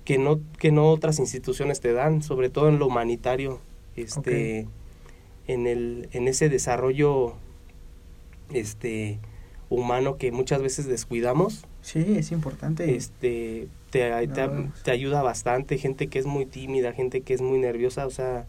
que, 0.05 0.19
no, 0.19 0.41
que 0.59 0.73
no 0.73 0.91
otras 0.91 1.19
instituciones 1.19 1.81
te 1.81 1.93
dan, 1.93 2.23
sobre 2.23 2.51
todo 2.51 2.69
en 2.69 2.79
lo 2.79 2.87
humanitario, 2.87 3.61
este, 3.97 4.67
en, 5.47 5.67
el, 5.67 6.09
en 6.13 6.29
ese 6.29 6.49
desarrollo 6.49 7.35
este, 8.53 9.19
humano 9.71 10.17
que 10.17 10.33
muchas 10.33 10.61
veces 10.63 10.87
descuidamos 10.87 11.65
Sí, 11.81 12.05
es 12.17 12.33
importante. 12.33 12.97
este 12.97 13.69
te, 14.01 14.27
te, 14.29 14.47
No. 14.49 14.73
te 14.83 14.91
ayuda 14.91 15.23
bastante 15.23 15.79
gente 15.79 16.09
que 16.09 16.19
es 16.19 16.27
muy 16.27 16.47
tímida 16.47 16.93
gente 16.93 17.21
que 17.23 17.35
es 17.35 17.41
muy 17.41 17.59
nerviosa 17.59 18.07
o 18.07 18.11
sea 18.11 18.47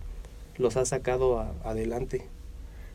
los 0.58 0.78
ha 0.78 0.86
sacado 0.86 1.40
a- 1.40 1.54
adelante 1.64 2.28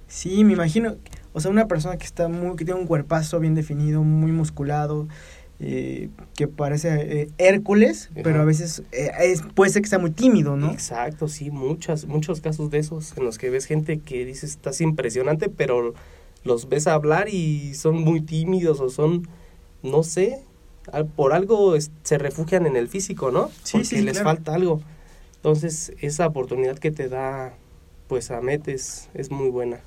Sí, 0.08 0.42
me 0.42 0.54
imagino. 0.54 0.96
O 1.32 1.38
sea, 1.40 1.52
una 1.52 1.68
persona 1.68 1.96
que 1.96 2.04
está 2.04 2.26
muy, 2.26 2.56
que 2.56 2.64
tiene 2.64 2.80
un 2.80 2.88
cuerpazo 2.88 3.38
bien 3.38 3.54
definido, 3.54 4.02
muy 4.02 4.32
musculado, 4.32 5.06
eh, 5.60 6.08
que 6.34 6.48
parece 6.48 6.88
eh, 7.22 7.28
Hércules, 7.38 8.08
Ajá. 8.10 8.20
pero 8.24 8.40
a 8.40 8.44
veces 8.44 8.82
eh, 8.90 9.12
es, 9.20 9.42
puede 9.54 9.70
ser 9.70 9.82
que 9.82 9.88
sea 9.88 10.00
muy 10.00 10.10
tímido, 10.10 10.56
¿no? 10.56 10.72
exacto 10.72 11.28
sí 11.28 11.52
muchas 11.52 12.06
muchos 12.06 12.40
casos 12.40 12.70
de 12.70 12.78
esos 12.78 13.16
en 13.16 13.24
los 13.24 13.38
que 13.38 13.50
ves 13.50 13.66
gente 13.66 14.00
que 14.00 14.24
dices 14.24 14.50
estás 14.50 14.80
impresionante 14.80 15.48
pero 15.48 15.94
los 16.42 16.68
ves 16.68 16.88
hablar 16.88 17.28
y 17.28 17.74
son 17.74 18.00
muy 18.00 18.20
tímidos 18.20 18.80
o 18.80 18.88
son 18.88 19.28
no 19.84 20.02
sé 20.02 20.40
por 21.16 21.32
algo 21.32 21.74
se 22.02 22.18
refugian 22.18 22.66
en 22.66 22.76
el 22.76 22.88
físico 22.88 23.30
no 23.30 23.50
Sí, 23.62 23.72
porque 23.78 23.84
sí, 23.86 24.00
les 24.02 24.18
claro. 24.20 24.30
falta 24.30 24.54
algo 24.54 24.80
entonces 25.36 25.92
esa 26.00 26.26
oportunidad 26.26 26.78
que 26.78 26.90
te 26.90 27.08
da 27.08 27.54
pues 28.08 28.30
Amet 28.30 28.68
es, 28.68 29.08
es 29.14 29.30
muy 29.30 29.50
buena 29.50 29.80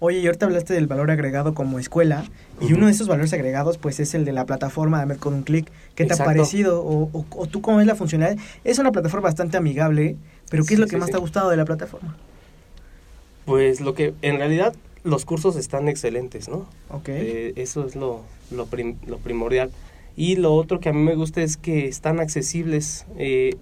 Oye, 0.00 0.20
y 0.20 0.26
ahorita 0.26 0.46
hablaste 0.46 0.74
del 0.74 0.86
valor 0.86 1.10
agregado 1.10 1.54
como 1.54 1.80
escuela, 1.80 2.24
y 2.60 2.72
uno 2.72 2.86
de 2.86 2.92
esos 2.92 3.08
valores 3.08 3.32
agregados, 3.32 3.78
pues 3.78 3.98
es 3.98 4.14
el 4.14 4.24
de 4.24 4.30
la 4.30 4.46
plataforma 4.46 4.98
de 4.98 5.02
Ahmed 5.02 5.16
con 5.16 5.34
un 5.34 5.42
clic. 5.42 5.68
¿Qué 5.96 6.04
te 6.04 6.14
ha 6.14 6.16
parecido? 6.24 6.84
O, 6.84 7.10
o- 7.12 7.26
o 7.30 7.46
tú 7.48 7.60
cómo 7.60 7.80
es 7.80 7.86
la 7.88 7.96
funcionalidad? 7.96 8.40
Es 8.62 8.78
una 8.78 8.92
plataforma 8.92 9.24
bastante 9.24 9.56
amigable, 9.56 10.14
pero 10.50 10.64
¿qué 10.64 10.74
es 10.74 10.78
lo 10.80 10.86
que 10.86 10.92
sí, 10.92 10.96
más 10.98 11.06
sí. 11.06 11.10
te 11.10 11.16
ha 11.16 11.20
gustado 11.20 11.50
de 11.50 11.56
la 11.56 11.64
plataforma? 11.64 12.16
Pues 13.44 13.80
lo 13.80 13.94
que 13.94 14.14
en 14.22 14.36
realidad 14.38 14.74
los 15.04 15.24
cursos 15.24 15.56
están 15.56 15.88
excelentes, 15.88 16.48
¿no? 16.48 16.66
Ok. 16.90 17.08
Eh, 17.08 17.52
eso 17.56 17.84
es 17.86 17.96
lo, 17.96 18.22
lo, 18.50 18.66
prim- 18.66 18.98
lo 19.06 19.18
primordial. 19.18 19.70
Y 20.18 20.34
lo 20.34 20.52
otro 20.52 20.80
que 20.80 20.88
a 20.88 20.92
mí 20.92 21.00
me 21.00 21.14
gusta 21.14 21.42
es 21.42 21.56
que 21.56 21.86
están 21.86 22.18
accesibles. 22.18 23.06
Eh, 23.16 23.54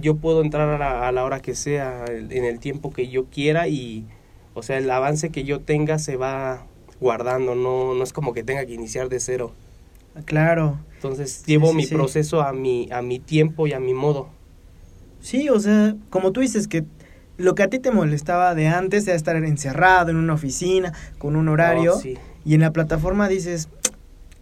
yo 0.00 0.16
puedo 0.16 0.42
entrar 0.42 0.68
a 0.68 0.76
la, 0.76 1.06
a 1.06 1.12
la 1.12 1.24
hora 1.24 1.38
que 1.38 1.54
sea, 1.54 2.04
en 2.08 2.44
el 2.44 2.58
tiempo 2.58 2.92
que 2.92 3.06
yo 3.06 3.26
quiera 3.26 3.68
y, 3.68 4.04
o 4.54 4.64
sea, 4.64 4.78
el 4.78 4.90
avance 4.90 5.30
que 5.30 5.44
yo 5.44 5.60
tenga 5.60 6.00
se 6.00 6.16
va 6.16 6.66
guardando, 7.00 7.54
no, 7.54 7.94
no 7.94 8.02
es 8.02 8.12
como 8.12 8.34
que 8.34 8.42
tenga 8.42 8.66
que 8.66 8.72
iniciar 8.72 9.08
de 9.08 9.20
cero. 9.20 9.52
Claro. 10.24 10.80
Entonces 10.96 11.44
llevo 11.46 11.70
sí, 11.70 11.76
mi 11.76 11.86
sí. 11.86 11.94
proceso 11.94 12.42
a 12.42 12.52
mi, 12.52 12.88
a 12.90 13.00
mi 13.00 13.20
tiempo 13.20 13.68
y 13.68 13.72
a 13.72 13.78
mi 13.78 13.94
modo. 13.94 14.30
Sí, 15.20 15.48
o 15.48 15.60
sea, 15.60 15.94
como 16.10 16.32
tú 16.32 16.40
dices 16.40 16.66
que 16.66 16.86
lo 17.36 17.54
que 17.54 17.62
a 17.62 17.70
ti 17.70 17.78
te 17.78 17.92
molestaba 17.92 18.56
de 18.56 18.66
antes 18.66 19.06
era 19.06 19.14
estar 19.14 19.36
encerrado 19.36 20.10
en 20.10 20.16
una 20.16 20.34
oficina, 20.34 20.92
con 21.18 21.36
un 21.36 21.48
horario, 21.48 21.94
sí, 22.00 22.18
y 22.44 22.54
en 22.54 22.62
la 22.62 22.72
plataforma 22.72 23.28
dices, 23.28 23.68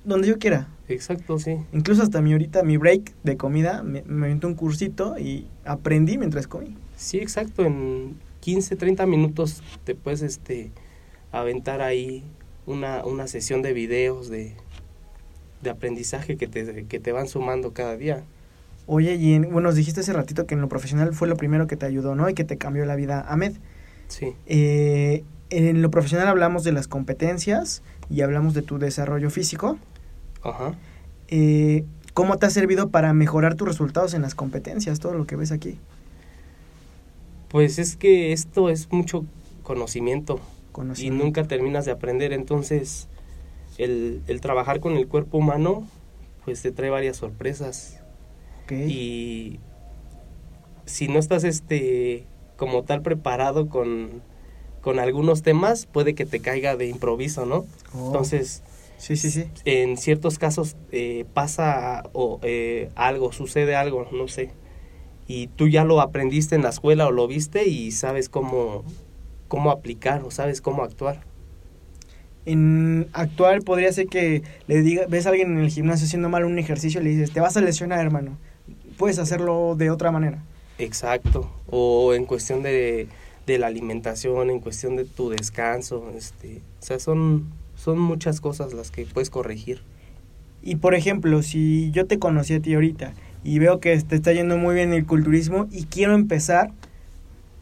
donde 0.02 0.28
yo 0.28 0.38
quiera. 0.38 0.68
Exacto, 0.88 1.38
sí. 1.38 1.56
Incluso 1.72 2.02
hasta 2.02 2.20
mi 2.20 2.32
ahorita, 2.32 2.62
mi 2.62 2.76
break 2.76 3.14
de 3.24 3.36
comida, 3.36 3.82
me, 3.82 4.02
me 4.02 4.32
un 4.32 4.54
cursito 4.54 5.18
y 5.18 5.46
aprendí 5.64 6.18
mientras 6.18 6.46
comí. 6.46 6.76
Sí, 6.96 7.18
exacto, 7.18 7.64
en 7.64 8.16
15, 8.40 8.76
30 8.76 9.06
minutos 9.06 9.62
te 9.84 9.94
puedes 9.94 10.22
este 10.22 10.70
aventar 11.32 11.82
ahí 11.82 12.24
una, 12.66 13.04
una 13.04 13.26
sesión 13.26 13.62
de 13.62 13.72
videos 13.72 14.28
de, 14.28 14.54
de 15.62 15.70
aprendizaje 15.70 16.36
que 16.36 16.46
te, 16.46 16.84
que 16.84 17.00
te 17.00 17.12
van 17.12 17.28
sumando 17.28 17.72
cada 17.72 17.96
día. 17.96 18.22
Oye, 18.86 19.16
y 19.16 19.34
en- 19.34 19.42
bueno, 19.42 19.62
nos 19.62 19.74
dijiste 19.74 20.00
hace 20.00 20.12
ratito 20.12 20.46
que 20.46 20.54
en 20.54 20.60
lo 20.60 20.68
profesional 20.68 21.12
fue 21.12 21.26
lo 21.28 21.36
primero 21.36 21.66
que 21.66 21.76
te 21.76 21.86
ayudó, 21.86 22.14
¿no? 22.14 22.28
Y 22.28 22.34
que 22.34 22.44
te 22.44 22.56
cambió 22.56 22.84
la 22.86 22.94
vida, 22.94 23.24
Ahmed. 23.28 23.54
Sí. 24.08 24.34
Eh, 24.46 25.24
en 25.50 25.82
lo 25.82 25.90
profesional 25.90 26.28
hablamos 26.28 26.62
de 26.64 26.72
las 26.72 26.86
competencias 26.88 27.82
y 28.08 28.20
hablamos 28.20 28.54
de 28.54 28.62
tu 28.62 28.78
desarrollo 28.78 29.30
físico. 29.30 29.78
Ajá. 30.42 30.74
Eh, 31.28 31.84
¿Cómo 32.14 32.38
te 32.38 32.46
ha 32.46 32.50
servido 32.50 32.88
para 32.88 33.12
mejorar 33.12 33.56
tus 33.56 33.68
resultados 33.68 34.14
en 34.14 34.22
las 34.22 34.34
competencias, 34.34 35.00
todo 35.00 35.14
lo 35.14 35.26
que 35.26 35.36
ves 35.36 35.52
aquí? 35.52 35.78
Pues 37.48 37.78
es 37.78 37.96
que 37.96 38.32
esto 38.32 38.70
es 38.70 38.90
mucho 38.90 39.24
conocimiento 39.62 40.40
y 40.96 41.10
nunca 41.10 41.44
terminas 41.44 41.84
de 41.84 41.92
aprender, 41.92 42.32
entonces 42.32 43.08
el, 43.78 44.22
el 44.26 44.40
trabajar 44.40 44.80
con 44.80 44.96
el 44.96 45.08
cuerpo 45.08 45.38
humano 45.38 45.86
pues 46.44 46.62
te 46.62 46.70
trae 46.70 46.90
varias 46.90 47.16
sorpresas. 47.16 48.00
Y 48.70 49.60
si 50.86 51.08
no 51.08 51.18
estás 51.18 51.44
este 51.44 52.24
como 52.56 52.82
tal 52.82 53.02
preparado 53.02 53.68
con, 53.68 54.22
con 54.80 54.98
algunos 54.98 55.42
temas 55.42 55.86
puede 55.86 56.14
que 56.14 56.24
te 56.24 56.40
caiga 56.40 56.76
de 56.76 56.86
improviso 56.86 57.46
no 57.46 57.66
Oh, 57.94 58.06
entonces 58.06 58.62
sí, 58.98 59.16
sí, 59.16 59.30
sí. 59.30 59.44
en 59.64 59.96
ciertos 59.96 60.38
casos 60.38 60.76
eh, 60.92 61.24
pasa 61.34 62.04
o 62.12 62.40
eh, 62.42 62.90
algo 62.94 63.32
sucede 63.32 63.76
algo 63.76 64.08
no 64.12 64.28
sé 64.28 64.50
y 65.28 65.48
tú 65.48 65.68
ya 65.68 65.84
lo 65.84 66.00
aprendiste 66.00 66.54
en 66.54 66.62
la 66.62 66.68
escuela 66.70 67.06
o 67.06 67.10
lo 67.10 67.26
viste 67.26 67.66
y 67.68 67.90
sabes 67.92 68.28
cómo 68.28 68.84
cómo 69.48 69.70
aplicar 69.70 70.22
o 70.22 70.30
sabes 70.30 70.60
cómo 70.60 70.82
actuar 70.82 71.20
En 72.44 73.08
actual 73.12 73.62
podría 73.62 73.92
ser 73.92 74.06
que 74.06 74.42
le 74.66 74.82
diga, 74.82 75.06
ves 75.08 75.26
a 75.26 75.30
alguien 75.30 75.52
en 75.52 75.58
el 75.58 75.70
gimnasio 75.70 76.06
haciendo 76.06 76.28
mal 76.28 76.44
un 76.44 76.58
ejercicio 76.58 77.00
y 77.00 77.04
le 77.04 77.10
dices, 77.10 77.32
te 77.32 77.40
vas 77.40 77.56
a 77.56 77.60
lesionar, 77.60 77.98
hermano. 78.00 78.38
Puedes 78.98 79.18
hacerlo 79.18 79.74
de 79.76 79.90
otra 79.90 80.10
manera. 80.12 80.44
Exacto. 80.78 81.50
O 81.68 82.14
en 82.14 82.24
cuestión 82.24 82.62
de, 82.62 83.08
de 83.46 83.58
la 83.58 83.66
alimentación, 83.68 84.50
en 84.50 84.60
cuestión 84.60 84.96
de 84.96 85.04
tu 85.04 85.30
descanso, 85.30 86.10
este, 86.16 86.62
o 86.80 86.82
sea, 86.82 86.98
son, 86.98 87.52
son 87.76 87.98
muchas 87.98 88.40
cosas 88.40 88.72
las 88.72 88.90
que 88.90 89.06
puedes 89.06 89.30
corregir. 89.30 89.80
Y 90.62 90.76
por 90.76 90.94
ejemplo, 90.94 91.42
si 91.42 91.90
yo 91.92 92.06
te 92.06 92.18
conocí 92.18 92.54
a 92.54 92.60
ti 92.60 92.74
ahorita 92.74 93.12
y 93.44 93.60
veo 93.60 93.78
que 93.78 93.96
te 94.00 94.16
está 94.16 94.32
yendo 94.32 94.56
muy 94.56 94.74
bien 94.74 94.92
el 94.92 95.06
culturismo 95.06 95.68
y 95.70 95.84
quiero 95.84 96.14
empezar 96.14 96.72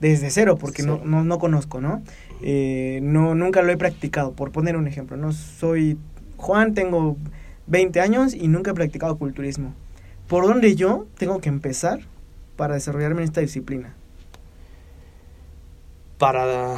desde 0.01 0.31
cero, 0.31 0.57
porque 0.59 0.83
no, 0.83 1.03
no, 1.05 1.25
no 1.25 1.39
conozco, 1.39 1.81
¿no? 1.81 2.03
Eh, 2.41 3.01
no, 3.03 3.35
nunca 3.35 3.63
lo 3.63 3.73
he 3.73 3.77
practicado, 3.77 4.33
por 4.33 4.53
poner 4.53 4.77
un 4.77 4.87
ejemplo. 4.87 5.17
No 5.17 5.33
soy 5.33 5.99
Juan, 6.37 6.75
tengo 6.75 7.17
20 7.67 8.01
años 8.01 8.35
y 8.35 8.49
nunca 8.49 8.71
he 8.71 8.75
practicado 8.75 9.17
culturismo. 9.17 9.75
¿Por 10.29 10.47
dónde 10.47 10.75
yo 10.75 11.07
tengo 11.19 11.41
que 11.41 11.49
empezar 11.49 12.01
para 12.57 12.75
desarrollarme 12.75 13.23
en 13.23 13.25
esta 13.25 13.41
disciplina? 13.41 13.95
Para, 16.19 16.77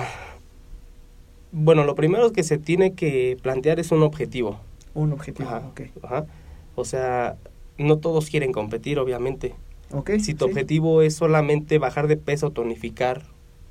bueno, 1.59 1.85
lo 1.85 1.95
primero 1.95 2.33
que 2.33 2.43
se 2.43 2.59
tiene 2.59 2.93
que 2.93 3.39
plantear 3.41 3.81
es 3.81 3.91
un 3.91 4.03
objetivo. 4.03 4.61
Un 4.95 5.13
objetivo, 5.13 5.49
Ajá, 5.49 5.67
ok. 5.69 5.81
ajá. 6.03 6.27
O 6.75 6.85
sea, 6.85 7.37
no 7.79 7.97
todos 7.97 8.29
quieren 8.29 8.53
competir, 8.53 8.99
obviamente. 8.99 9.55
Ok, 9.91 10.11
Si 10.21 10.35
tu 10.35 10.45
sí. 10.45 10.51
objetivo 10.51 11.01
es 11.01 11.15
solamente 11.17 11.79
bajar 11.79 12.09
de 12.09 12.19
peso, 12.19 12.51
tonificar, 12.51 13.23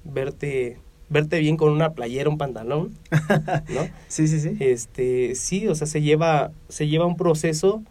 verte, 0.03 0.79
verte 1.09 1.37
bien 1.39 1.57
con 1.57 1.71
una 1.71 1.93
playera, 1.93 2.27
un 2.29 2.39
pantalón, 2.39 2.91
¿no? 3.69 3.87
Sí, 4.07 4.27
sí, 4.27 4.39
sí. 4.39 4.57
Este, 4.59 5.35
sí, 5.35 5.67
o 5.67 5.75
sea, 5.75 5.85
se 5.85 6.01
lleva, 6.01 6.51
se 6.69 6.87
lleva 6.87 7.05
un 7.05 7.17
proceso 7.17 7.83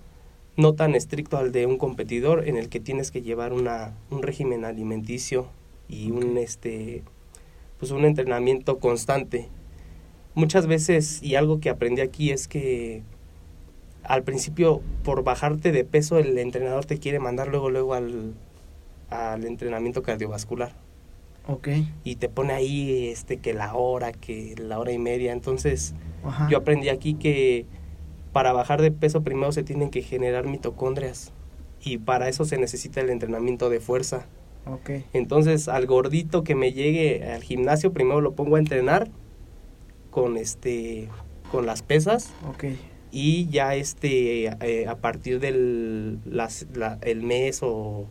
no 0.57 0.74
tan 0.74 0.94
estricto 0.96 1.37
al 1.37 1.52
de 1.52 1.66
un 1.66 1.78
competidor 1.78 2.48
en 2.48 2.57
el 2.57 2.68
que 2.68 2.80
tienes 2.80 3.11
que 3.12 3.22
llevar 3.22 3.52
una, 3.52 3.92
un 4.11 4.22
régimen 4.22 4.64
alimenticio 4.64 5.46
y 5.88 6.11
un 6.11 6.37
este 6.38 7.02
pues 7.78 7.90
un 7.92 8.04
entrenamiento 8.04 8.78
constante. 8.78 9.48
Muchas 10.35 10.66
veces, 10.66 11.23
y 11.23 11.37
algo 11.37 11.61
que 11.61 11.70
aprendí 11.70 12.01
aquí 12.01 12.31
es 12.31 12.49
que 12.49 13.03
al 14.03 14.23
principio, 14.23 14.81
por 15.03 15.23
bajarte 15.25 15.73
de 15.73 15.85
peso, 15.85 16.18
el 16.18 16.37
entrenador 16.38 16.85
te 16.85 16.99
quiere 16.99 17.20
mandar 17.20 17.49
luego, 17.49 17.70
luego 17.70 17.94
al, 17.94 18.35
al 19.11 19.44
entrenamiento 19.44 20.03
cardiovascular 20.03 20.73
Ok. 21.47 21.68
y 22.05 22.16
te 22.16 22.29
pone 22.29 22.53
ahí 22.53 23.09
este 23.09 23.38
que 23.38 23.55
la 23.55 23.75
hora, 23.75 24.12
que 24.12 24.55
la 24.59 24.79
hora 24.79 24.92
y 24.92 24.99
media. 24.99 25.33
Entonces, 25.33 25.94
Ajá. 26.25 26.49
yo 26.51 26.59
aprendí 26.59 26.88
aquí 26.88 27.14
que 27.14 27.66
para 28.33 28.53
bajar 28.53 28.83
de 28.83 28.90
peso 28.90 29.23
primero 29.23 29.53
se 29.53 29.62
tienen 29.62 29.90
que 29.90 30.03
generar 30.03 30.47
mitocondrias 30.47 31.33
y 31.81 31.99
para 31.99 32.29
eso 32.29 32.44
se 32.44 32.59
necesita 32.59 33.01
el 33.01 33.11
entrenamiento 33.11 33.70
de 33.70 33.79
fuerza. 33.81 34.27
Ok. 34.66 34.90
Entonces, 35.12 35.68
al 35.68 35.87
gordito 35.87 36.42
que 36.44 36.55
me 36.55 36.73
llegue 36.73 37.23
al 37.33 37.42
gimnasio, 37.42 37.92
primero 37.92 38.20
lo 38.20 38.33
pongo 38.33 38.57
a 38.57 38.59
entrenar 38.59 39.09
con 40.14 40.37
este 40.37 41.09
con 41.50 41.66
las 41.66 41.83
pesas 41.83 42.31
y 43.11 43.48
ya 43.48 43.74
este 43.74 44.46
eh, 44.46 44.87
a 44.88 44.94
partir 44.96 45.40
del 45.40 46.20
las- 46.24 46.66
la- 46.74 46.98
el 47.03 47.22
mes 47.22 47.59
o 47.62 48.07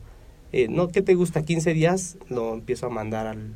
eh, 0.52 0.68
no 0.70 0.90
qué 0.90 1.02
te 1.02 1.16
gusta 1.16 1.44
15 1.44 1.74
días 1.74 2.18
lo 2.30 2.54
empiezo 2.54 2.88
a 2.88 2.90
mandar 2.90 3.26
al 3.28 3.54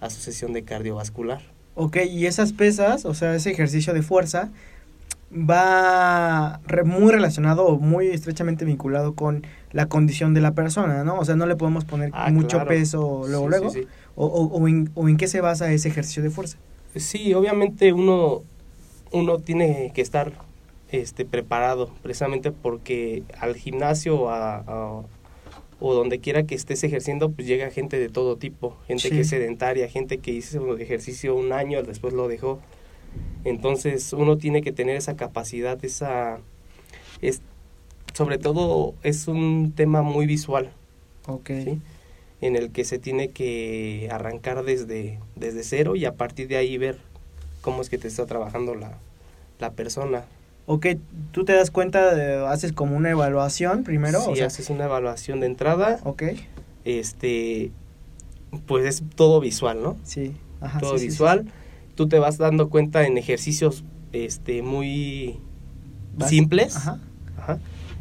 a 0.00 0.10
su 0.10 0.20
sesión 0.20 0.52
de 0.52 0.62
cardiovascular. 0.62 1.40
Ok, 1.74 1.96
y 2.10 2.26
esas 2.26 2.52
pesas, 2.52 3.06
o 3.06 3.14
sea, 3.14 3.34
ese 3.34 3.50
ejercicio 3.50 3.94
de 3.94 4.02
fuerza, 4.02 4.50
va 5.32 6.60
re- 6.66 6.84
muy 6.84 7.10
relacionado 7.12 7.66
o 7.66 7.78
muy 7.78 8.08
estrechamente 8.08 8.64
vinculado 8.64 9.14
con 9.14 9.46
la 9.72 9.86
condición 9.86 10.34
de 10.34 10.40
la 10.42 10.52
persona, 10.52 11.02
¿no? 11.04 11.18
O 11.18 11.24
sea, 11.24 11.36
no 11.36 11.46
le 11.46 11.56
podemos 11.56 11.84
poner 11.84 12.10
Ah, 12.12 12.30
mucho 12.30 12.58
claro. 12.58 12.68
peso 12.68 13.24
luego, 13.26 13.44
Sí, 13.44 13.50
luego. 13.50 13.70
sí, 13.70 13.80
sí. 13.82 13.88
O, 14.14 14.26
o, 14.26 14.46
o 14.46 14.68
en, 14.68 14.90
o 14.94 15.08
en 15.08 15.16
qué 15.16 15.26
se 15.28 15.40
basa 15.40 15.70
ese 15.72 15.88
ejercicio 15.88 16.22
de 16.22 16.30
fuerza. 16.30 16.58
Sí, 16.96 17.34
obviamente 17.34 17.92
uno, 17.92 18.42
uno 19.12 19.38
tiene 19.38 19.92
que 19.94 20.00
estar 20.02 20.32
este, 20.90 21.24
preparado, 21.24 21.90
precisamente 22.02 22.52
porque 22.52 23.22
al 23.38 23.56
gimnasio 23.56 24.28
a- 24.30 24.58
a- 24.66 25.02
o 25.78 25.94
donde 25.94 26.20
quiera 26.20 26.44
que 26.44 26.54
estés 26.54 26.82
ejerciendo, 26.84 27.30
pues 27.32 27.46
llega 27.46 27.70
gente 27.70 27.98
de 27.98 28.08
todo 28.08 28.36
tipo, 28.36 28.76
gente 28.86 29.04
Sí. 29.04 29.10
que 29.10 29.20
es 29.20 29.28
sedentaria, 29.28 29.88
gente 29.88 30.18
que 30.18 30.30
hizo 30.30 30.78
ejercicio 30.78 31.34
un 31.36 31.52
año, 31.52 31.82
después 31.82 32.14
lo 32.14 32.28
dejó. 32.28 32.60
Entonces 33.44 34.12
uno 34.12 34.38
tiene 34.38 34.62
que 34.62 34.72
tener 34.72 34.96
esa 34.96 35.16
capacidad, 35.16 35.82
esa... 35.84 36.38
Es, 37.20 37.42
sobre 38.14 38.38
todo 38.38 38.94
es 39.02 39.28
un 39.28 39.72
tema 39.76 40.00
muy 40.02 40.24
visual, 40.26 40.70
Ok. 41.26 41.50
¿sí? 41.64 41.80
En 42.40 42.56
el 42.56 42.70
que 42.70 42.84
se 42.84 42.98
tiene 42.98 43.30
que 43.30 44.08
arrancar 44.10 44.62
desde, 44.64 45.18
desde 45.36 45.62
cero 45.62 45.96
y 45.96 46.04
a 46.04 46.14
partir 46.14 46.48
de 46.48 46.56
ahí 46.56 46.76
ver 46.78 46.98
cómo 47.62 47.82
es 47.82 47.88
que 47.88 47.98
te 47.98 48.08
está 48.08 48.26
trabajando 48.26 48.74
la, 48.74 48.98
la 49.58 49.72
persona. 49.72 50.24
Ok, 50.66 50.86
tú 51.32 51.44
te 51.44 51.52
das 51.54 51.70
cuenta, 51.70 52.14
de- 52.14 52.44
haces 52.46 52.72
como 52.72 52.96
una 52.96 53.10
evaluación 53.10 53.84
primero, 53.84 54.20
si 54.20 54.30
o 54.32 54.36
sea, 54.36 54.46
haces 54.46 54.68
una 54.70 54.84
evaluación 54.84 55.40
de 55.40 55.46
entrada, 55.46 56.00
ok, 56.04 56.24
este, 56.84 57.70
pues 58.66 58.84
es 58.86 59.02
todo 59.14 59.40
visual, 59.40 59.82
¿no? 59.82 59.96
sí, 60.04 60.32
ajá, 60.60 60.80
todo 60.80 60.92
sí, 60.94 60.98
sí, 60.98 61.04
sí, 61.04 61.08
visual. 61.10 61.42
sí. 61.44 61.50
Tú 61.94 62.08
te 62.08 62.18
vas 62.18 62.36
dando 62.36 62.68
cuenta 62.68 63.06
en 63.06 63.16
ejercicios 63.16 63.84
este, 64.12 64.60
muy 64.62 65.38
Vas- 66.16 66.28
simples. 66.30 66.76
Ajá, 66.76 66.98
Ajá. 67.38 67.58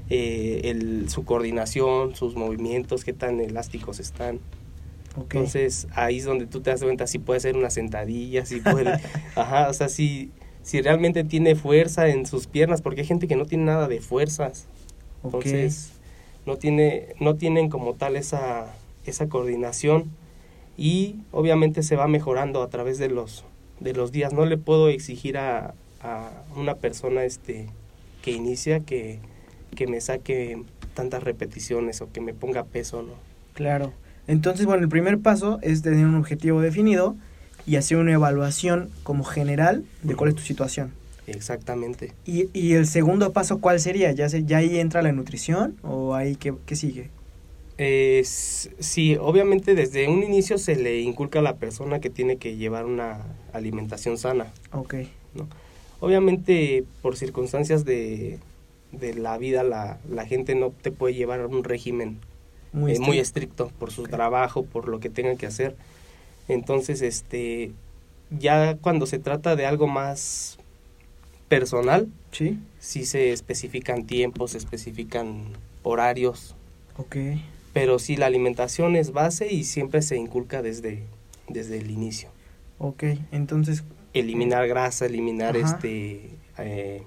Eh, 0.09 0.61
el, 0.65 1.09
su 1.09 1.25
coordinación, 1.25 2.15
sus 2.15 2.35
movimientos, 2.35 3.03
qué 3.03 3.13
tan 3.13 3.39
elásticos 3.39 3.99
están. 3.99 4.39
ok. 5.15 5.33
Entonces 5.33 5.87
ahí 5.95 6.17
es 6.19 6.25
donde 6.25 6.45
tú 6.45 6.61
te 6.61 6.69
das 6.69 6.83
cuenta 6.83 7.07
si 7.07 7.17
puede 7.17 7.37
hacer 7.37 7.57
una 7.57 7.71
sentadilla, 7.71 8.45
si 8.45 8.61
puede, 8.61 8.99
ajá, 9.35 9.67
o 9.67 9.73
sea, 9.73 9.89
si, 9.89 10.31
si 10.61 10.81
realmente 10.81 11.23
tiene 11.23 11.55
fuerza 11.55 12.07
en 12.07 12.27
sus 12.27 12.45
piernas, 12.45 12.83
porque 12.83 13.01
hay 13.01 13.07
gente 13.07 13.27
que 13.27 13.35
no 13.35 13.45
tiene 13.45 13.65
nada 13.65 13.87
de 13.87 13.99
fuerzas, 13.99 14.67
ok. 15.23 15.33
entonces 15.35 15.93
no 16.45 16.57
tiene, 16.57 17.07
no 17.19 17.35
tienen 17.35 17.69
como 17.69 17.95
tal 17.95 18.15
esa, 18.15 18.67
esa 19.07 19.27
coordinación 19.27 20.11
y 20.77 21.15
obviamente 21.31 21.81
se 21.81 21.95
va 21.95 22.07
mejorando 22.07 22.61
a 22.61 22.69
través 22.69 22.99
de 22.99 23.09
los, 23.09 23.43
de 23.79 23.93
los 23.93 24.11
días. 24.11 24.33
No 24.33 24.45
le 24.45 24.57
puedo 24.57 24.89
exigir 24.89 25.39
a, 25.39 25.73
a 26.01 26.43
una 26.55 26.75
persona 26.75 27.23
este 27.23 27.65
que 28.21 28.31
inicia 28.31 28.81
que, 28.81 29.19
que 29.75 29.87
me 29.87 30.01
saque 30.01 30.61
tantas 30.93 31.23
repeticiones 31.23 32.01
o 32.01 32.11
que 32.11 32.21
me 32.21 32.33
ponga 32.33 32.63
peso, 32.63 33.03
¿no? 33.03 33.13
Claro. 33.53 33.93
Entonces, 34.27 34.65
bueno, 34.65 34.83
el 34.83 34.89
primer 34.89 35.19
paso 35.19 35.59
es 35.61 35.81
tener 35.81 36.05
un 36.05 36.15
objetivo 36.15 36.61
definido 36.61 37.15
y 37.67 37.75
hacer 37.75 37.97
una 37.97 38.13
evaluación 38.13 38.89
como 39.03 39.23
general 39.23 39.85
de 40.03 40.15
cuál 40.15 40.29
es 40.29 40.35
tu 40.35 40.41
situación. 40.41 40.91
Exactamente. 41.27 42.13
¿Y, 42.25 42.49
y 42.53 42.73
el 42.73 42.87
segundo 42.87 43.33
paso 43.33 43.59
cuál 43.59 43.79
sería? 43.79 44.11
¿Ya, 44.11 44.29
se, 44.29 44.43
ya 44.45 44.57
ahí 44.57 44.79
entra 44.79 45.01
la 45.01 45.11
nutrición 45.11 45.75
o 45.83 46.15
ahí 46.15 46.35
qué, 46.35 46.53
qué 46.65 46.75
sigue? 46.75 47.09
Eh, 47.77 48.21
sí, 48.23 49.17
obviamente 49.19 49.75
desde 49.75 50.07
un 50.07 50.23
inicio 50.23 50.57
se 50.57 50.75
le 50.75 51.01
inculca 51.01 51.39
a 51.39 51.41
la 51.41 51.57
persona 51.57 51.99
que 51.99 52.09
tiene 52.09 52.37
que 52.37 52.55
llevar 52.55 52.85
una 52.85 53.21
alimentación 53.53 54.17
sana. 54.17 54.47
Ok, 54.71 54.95
Obviamente 55.99 56.83
por 57.01 57.17
circunstancias 57.17 57.83
de, 57.83 58.39
de 58.99 59.13
la 59.13 59.37
vida 59.37 59.63
la, 59.63 59.99
la 60.09 60.25
gente 60.25 60.55
no 60.55 60.71
te 60.71 60.91
puede 60.91 61.13
llevar 61.13 61.41
a 61.41 61.47
un 61.47 61.63
régimen 61.63 62.19
muy, 62.73 62.93
eh, 62.93 62.99
muy 62.99 63.19
estricto. 63.19 63.71
por 63.79 63.91
su 63.91 64.03
trabajo, 64.03 64.65
por 64.65 64.87
lo 64.87 64.99
que 64.99 65.09
tengan 65.09 65.37
que 65.37 65.45
hacer. 65.45 65.75
Entonces, 66.47 67.01
este, 67.01 67.71
ya 68.29 68.75
cuando 68.77 69.05
se 69.05 69.19
trata 69.19 69.55
de 69.55 69.65
algo 69.65 69.87
más 69.87 70.57
personal, 71.47 72.07
Sí, 72.31 72.59
sí 72.79 73.05
se 73.05 73.31
especifican 73.31 74.05
tiempos, 74.05 74.51
se 74.51 74.57
especifican 74.57 75.43
horarios, 75.83 76.55
ok, 76.97 77.15
pero 77.71 77.97
sí 77.99 78.17
la 78.17 78.25
alimentación 78.25 78.95
es 78.95 79.11
base 79.13 79.51
y 79.53 79.63
siempre 79.63 80.01
se 80.01 80.17
inculca 80.17 80.61
desde, 80.61 81.03
desde 81.47 81.77
el 81.77 81.91
inicio. 81.91 82.29
ok. 82.79 83.03
Entonces, 83.31 83.83
Eliminar 84.13 84.65
grasa, 84.67 85.05
eliminar 85.07 85.57
Ajá. 85.57 85.75
este 85.75 86.29
eh, 86.57 87.03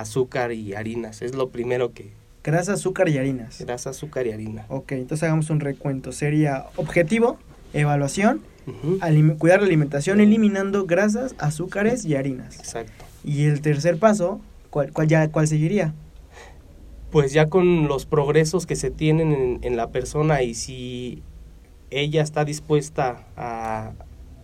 azúcar 0.00 0.52
y 0.52 0.74
harinas, 0.74 1.22
es 1.22 1.34
lo 1.34 1.50
primero 1.50 1.92
que 1.92 2.12
grasa, 2.44 2.74
azúcar 2.74 3.08
y 3.08 3.18
harinas. 3.18 3.60
grasa, 3.60 3.90
azúcar 3.90 4.26
y 4.26 4.32
harina. 4.32 4.66
Ok, 4.68 4.92
entonces 4.92 5.24
hagamos 5.24 5.50
un 5.50 5.60
recuento. 5.60 6.12
Sería 6.12 6.66
objetivo, 6.76 7.38
evaluación, 7.72 8.40
cuidar 9.38 9.60
la 9.60 9.66
alimentación 9.66 10.20
eliminando 10.20 10.86
grasas, 10.86 11.34
azúcares 11.38 12.04
y 12.04 12.14
harinas. 12.14 12.58
Exacto. 12.58 13.04
Y 13.24 13.44
el 13.46 13.60
tercer 13.60 13.98
paso, 13.98 14.40
¿cuál, 14.70 14.92
cuál, 14.92 15.08
ya, 15.08 15.28
cuál 15.30 15.48
seguiría? 15.48 15.92
Pues 17.10 17.32
ya 17.32 17.48
con 17.48 17.88
los 17.88 18.06
progresos 18.06 18.66
que 18.66 18.76
se 18.76 18.90
tienen 18.90 19.32
en, 19.32 19.58
en 19.62 19.76
la 19.76 19.90
persona 19.90 20.42
y 20.42 20.54
si 20.54 21.22
ella 21.90 22.22
está 22.22 22.44
dispuesta 22.44 23.26
a, 23.36 23.92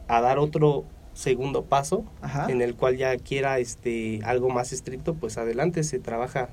a 0.08 0.20
dar 0.20 0.38
otro 0.38 0.84
segundo 1.14 1.64
paso 1.64 2.04
Ajá. 2.20 2.50
en 2.50 2.62
el 2.62 2.74
cual 2.74 2.96
ya 2.96 3.16
quiera 3.16 3.58
este 3.58 4.20
algo 4.24 4.48
más 4.50 4.72
estricto, 4.72 5.14
pues 5.14 5.38
adelante 5.38 5.82
se 5.84 5.98
trabaja 5.98 6.48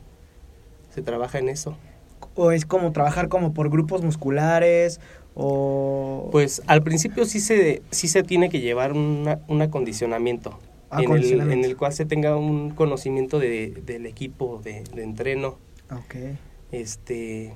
se 0.93 1.01
trabaja 1.01 1.39
en 1.39 1.49
eso. 1.49 1.75
¿O 2.35 2.51
es 2.51 2.65
como 2.65 2.91
trabajar 2.91 3.29
como 3.29 3.53
por 3.53 3.69
grupos 3.69 4.01
musculares? 4.03 4.99
O... 5.35 6.27
Pues 6.31 6.61
al 6.67 6.83
principio 6.83 7.25
sí 7.25 7.39
se 7.39 7.81
sí 7.91 8.07
se 8.07 8.23
tiene 8.23 8.49
que 8.49 8.59
llevar 8.59 8.91
una- 8.93 9.39
un 9.47 9.61
acondicionamiento 9.61 10.59
en 10.91 11.11
el, 11.11 11.51
en 11.51 11.63
el 11.63 11.77
cual 11.77 11.93
se 11.93 12.05
tenga 12.05 12.35
un 12.35 12.71
conocimiento 12.71 13.37
de, 13.39 13.69
del 13.85 14.05
equipo 14.07 14.59
de, 14.63 14.83
de 14.95 15.03
entreno 15.03 15.57
este 16.71 17.53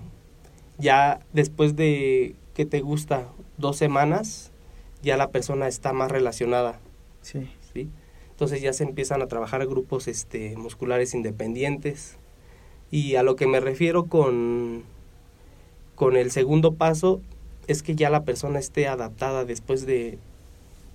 ya 0.77 1.19
después 1.33 1.75
de 1.75 2.35
que 2.53 2.65
te 2.65 2.81
gusta 2.81 3.27
dos 3.57 3.77
semanas 3.77 4.51
ya 5.01 5.17
la 5.17 5.29
persona 5.31 5.67
está 5.67 5.93
más 5.93 6.11
relacionada 6.11 6.79
sí. 7.23 7.49
¿sí? 7.73 7.89
entonces 8.29 8.61
ya 8.61 8.71
se 8.73 8.83
empiezan 8.83 9.21
a 9.23 9.27
trabajar 9.27 9.65
grupos 9.67 10.07
este 10.07 10.55
musculares 10.57 11.13
independientes 11.15 12.17
y 12.91 13.15
a 13.15 13.23
lo 13.23 13.35
que 13.35 13.47
me 13.47 13.59
refiero 13.59 14.05
con 14.05 14.83
con 15.95 16.15
el 16.15 16.29
segundo 16.31 16.73
paso 16.75 17.21
es 17.67 17.81
que 17.81 17.95
ya 17.95 18.09
la 18.09 18.23
persona 18.23 18.59
esté 18.59 18.87
adaptada 18.87 19.45
después 19.45 19.85
de 19.85 20.19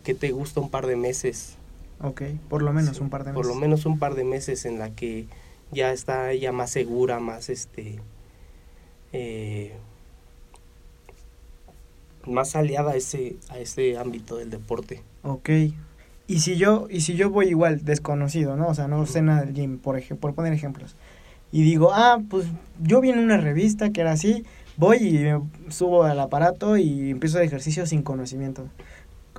que 0.04 0.14
te 0.14 0.30
gusta 0.32 0.60
un 0.60 0.70
par 0.70 0.86
de 0.86 0.94
meses 0.96 1.56
Ok, 2.00 2.22
por 2.48 2.62
lo 2.62 2.72
menos 2.72 2.96
Sí, 2.98 3.02
un 3.02 3.10
par 3.10 3.24
de 3.24 3.32
meses. 3.32 3.34
por 3.34 3.46
lo 3.46 3.54
menos 3.60 3.84
un 3.84 3.98
par 3.98 4.14
de 4.14 4.22
meses 4.24 4.64
en 4.64 4.78
la 4.78 4.90
que 4.90 5.26
ya 5.72 5.92
está 5.92 6.30
ella 6.30 6.52
más 6.52 6.70
segura, 6.70 7.18
más 7.20 7.48
este 7.48 7.98
eh, 9.12 9.72
más 12.26 12.54
aliada 12.56 12.92
a 12.92 12.96
ese 12.96 13.36
a 13.48 13.58
ese 13.58 13.96
ámbito 13.96 14.36
del 14.36 14.50
deporte. 14.50 15.02
Ok. 15.22 15.50
Y 16.28 16.40
si 16.40 16.56
yo, 16.56 16.86
y 16.90 17.00
si 17.00 17.14
yo 17.14 17.30
voy 17.30 17.48
igual, 17.48 17.84
desconocido, 17.84 18.54
¿no? 18.54 18.68
O 18.68 18.74
sea, 18.74 18.86
no 18.86 19.04
sé 19.06 19.22
nada 19.22 19.40
del 19.40 19.54
gym, 19.54 19.78
por 19.78 19.96
ejemplo, 19.96 20.20
por 20.20 20.34
poner 20.34 20.52
ejemplos. 20.52 20.94
Y 21.50 21.62
digo, 21.62 21.90
ah, 21.94 22.20
pues 22.28 22.46
yo 22.82 23.00
vi 23.00 23.08
en 23.08 23.18
una 23.18 23.38
revista 23.38 23.90
que 23.90 24.02
era 24.02 24.12
así, 24.12 24.44
voy 24.76 24.98
y 24.98 25.12
me 25.14 25.40
subo 25.70 26.04
al 26.04 26.20
aparato 26.20 26.76
y 26.76 27.10
empiezo 27.10 27.38
el 27.38 27.46
ejercicio 27.46 27.86
sin 27.86 28.02
conocimiento. 28.02 28.68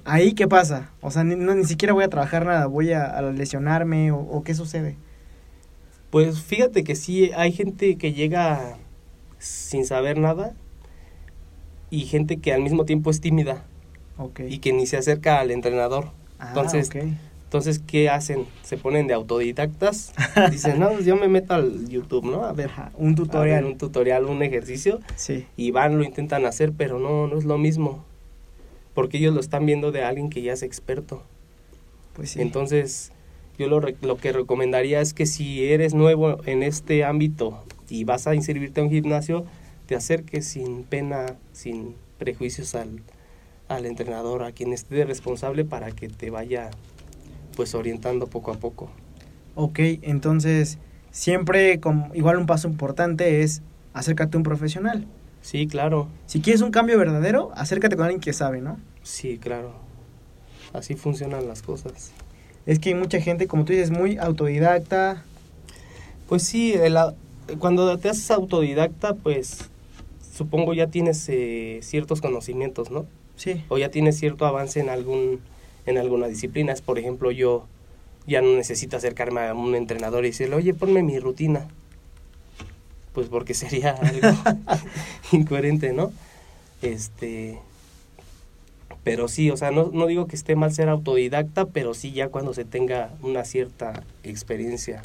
Ahí, 0.03 0.33
¿qué 0.33 0.47
pasa? 0.47 0.89
O 1.01 1.11
sea, 1.11 1.23
ni, 1.23 1.35
no, 1.35 1.53
ni 1.53 1.63
siquiera 1.65 1.93
voy 1.93 2.03
a 2.03 2.09
trabajar 2.09 2.45
nada, 2.45 2.65
voy 2.65 2.91
a, 2.91 3.05
a 3.05 3.21
lesionarme 3.21 4.11
o, 4.11 4.17
o 4.17 4.43
qué 4.43 4.55
sucede. 4.55 4.95
Pues 6.09 6.41
fíjate 6.41 6.83
que 6.83 6.95
sí 6.95 7.29
hay 7.35 7.51
gente 7.51 7.97
que 7.97 8.13
llega 8.13 8.77
sin 9.37 9.85
saber 9.85 10.17
nada 10.17 10.55
y 11.91 12.01
gente 12.05 12.37
que 12.37 12.51
al 12.51 12.61
mismo 12.61 12.85
tiempo 12.85 13.11
es 13.11 13.21
tímida 13.21 13.63
y 14.47 14.57
que 14.57 14.73
ni 14.73 14.87
se 14.87 14.97
acerca 14.97 15.39
al 15.39 15.51
entrenador. 15.51 16.18
Ah, 16.39 16.47
entonces. 16.49 16.89
Entonces, 17.45 17.79
¿qué 17.79 18.09
hacen? 18.09 18.45
Se 18.61 18.77
ponen 18.77 19.07
de 19.07 19.15
autodidactas. 19.15 20.13
Dicen, 20.51 20.79
no, 20.79 20.89
pues 20.91 21.05
yo 21.05 21.15
me 21.15 21.27
meto 21.27 21.55
al 21.55 21.89
YouTube, 21.89 22.25
¿no? 22.25 22.45
A 22.45 22.53
ver, 22.53 22.67
Ajá, 22.69 22.91
un 22.95 23.13
a 23.13 23.15
tutorial. 23.15 23.63
ver 23.63 23.71
un 23.71 23.77
tutorial, 23.79 24.25
un 24.25 24.43
ejercicio. 24.43 24.99
Sí, 25.15 25.47
Y 25.57 25.71
van, 25.71 25.97
lo 25.97 26.03
intentan 26.03 26.45
hacer, 26.45 26.73
pero 26.77 26.99
no, 26.99 27.27
no 27.27 27.37
es 27.39 27.45
lo 27.45 27.57
mismo. 27.57 28.05
Porque 28.93 29.17
ellos 29.17 29.33
lo 29.33 29.39
están 29.39 29.65
viendo 29.65 29.91
de 29.91 30.03
alguien 30.03 30.29
que 30.29 30.43
ya 30.43 30.53
es 30.53 30.61
experto. 30.61 31.23
pues 32.13 32.29
sí. 32.31 32.41
Entonces, 32.41 33.11
yo 33.57 33.67
lo, 33.67 33.81
lo 34.01 34.17
que 34.17 34.31
recomendaría 34.31 35.01
es 35.01 35.15
que 35.15 35.25
si 35.25 35.65
eres 35.65 35.95
nuevo 35.95 36.37
en 36.45 36.61
este 36.61 37.03
ámbito 37.03 37.63
y 37.89 38.03
vas 38.03 38.27
a 38.27 38.35
inscribirte 38.35 38.79
a 38.79 38.83
un 38.83 38.91
gimnasio, 38.91 39.45
te 39.87 39.95
acerques 39.95 40.45
sin 40.47 40.83
pena, 40.83 41.35
sin 41.51 41.95
prejuicios 42.19 42.75
al, 42.75 43.01
al 43.69 43.85
entrenador, 43.85 44.43
a 44.43 44.51
quien 44.51 44.73
esté 44.73 45.05
responsable 45.05 45.63
para 45.63 45.91
que 45.91 46.09
te 46.09 46.29
vaya 46.29 46.71
pues 47.55 47.75
orientando 47.75 48.27
poco 48.27 48.51
a 48.51 48.55
poco. 48.55 48.89
Ok, 49.55 49.79
entonces 50.01 50.77
siempre 51.11 51.79
como, 51.79 52.13
igual 52.13 52.37
un 52.37 52.45
paso 52.45 52.67
importante 52.67 53.41
es 53.41 53.61
acércate 53.93 54.35
a 54.35 54.39
un 54.39 54.43
profesional. 54.43 55.07
Sí, 55.41 55.67
claro, 55.67 56.09
Si 56.25 56.41
quieres 56.41 56.61
un 56.61 56.71
cambio 56.71 56.97
verdadero, 56.97 57.51
acércate 57.55 57.95
con 57.95 58.05
alguien 58.05 58.19
que 58.21 58.33
sabe, 58.33 58.59
¿no? 58.59 58.77
sí, 59.03 59.37
claro. 59.37 59.71
Así 60.73 60.95
funcionan 60.95 61.47
las 61.47 61.61
cosas. 61.63 62.11
Es 62.65 62.77
que 62.77 62.89
hay 62.89 62.95
mucha 62.95 63.19
gente, 63.21 63.47
como 63.47 63.65
tú 63.65 63.73
dices, 63.73 63.89
muy 63.89 64.17
autodidacta. 64.17 65.23
Pues 66.27 66.43
sí, 66.43 66.73
el 66.73 66.95
cuando 67.57 67.97
te 67.97 68.09
haces 68.09 68.29
autodidacta, 68.29 69.15
pues 69.15 69.69
supongo 70.31 70.73
ya 70.73 70.87
tienes 70.87 71.27
eh, 71.29 71.79
ciertos 71.81 72.21
conocimientos, 72.21 72.91
¿no? 72.91 73.07
Sí, 73.39 73.63
O 73.69 73.77
ya 73.77 73.89
tienes 73.89 74.19
cierto 74.19 74.45
avance 74.45 74.81
en 74.81 74.89
algún 74.89 75.39
en 75.85 75.97
alguna 75.97 76.27
disciplina. 76.27 76.73
Por 76.85 76.99
ejemplo, 76.99 77.31
yo 77.31 77.65
ya 78.27 78.41
no 78.41 78.53
necesito 78.53 78.97
acercarme 78.97 79.47
a 79.47 79.53
un 79.53 79.75
entrenador 79.75 80.25
y 80.25 80.29
decirle, 80.29 80.55
oye, 80.55 80.73
ponme 80.73 81.03
mi 81.03 81.19
rutina. 81.19 81.69
Pues 83.13 83.27
porque 83.29 83.53
sería 83.55 83.91
algo 83.91 84.27
incoherente, 85.31 85.93
¿no? 85.93 86.11
Este, 86.81 87.59
pero 89.05 89.29
sí, 89.29 89.49
o 89.51 89.55
sea, 89.55 89.71
no, 89.71 89.89
no 89.93 90.05
digo 90.07 90.27
que 90.27 90.35
esté 90.35 90.57
mal 90.57 90.73
ser 90.73 90.89
autodidacta, 90.89 91.65
pero 91.65 91.93
sí 91.93 92.11
ya 92.11 92.27
cuando 92.27 92.53
se 92.53 92.65
tenga 92.65 93.11
una 93.21 93.45
cierta 93.45 94.03
experiencia, 94.23 95.01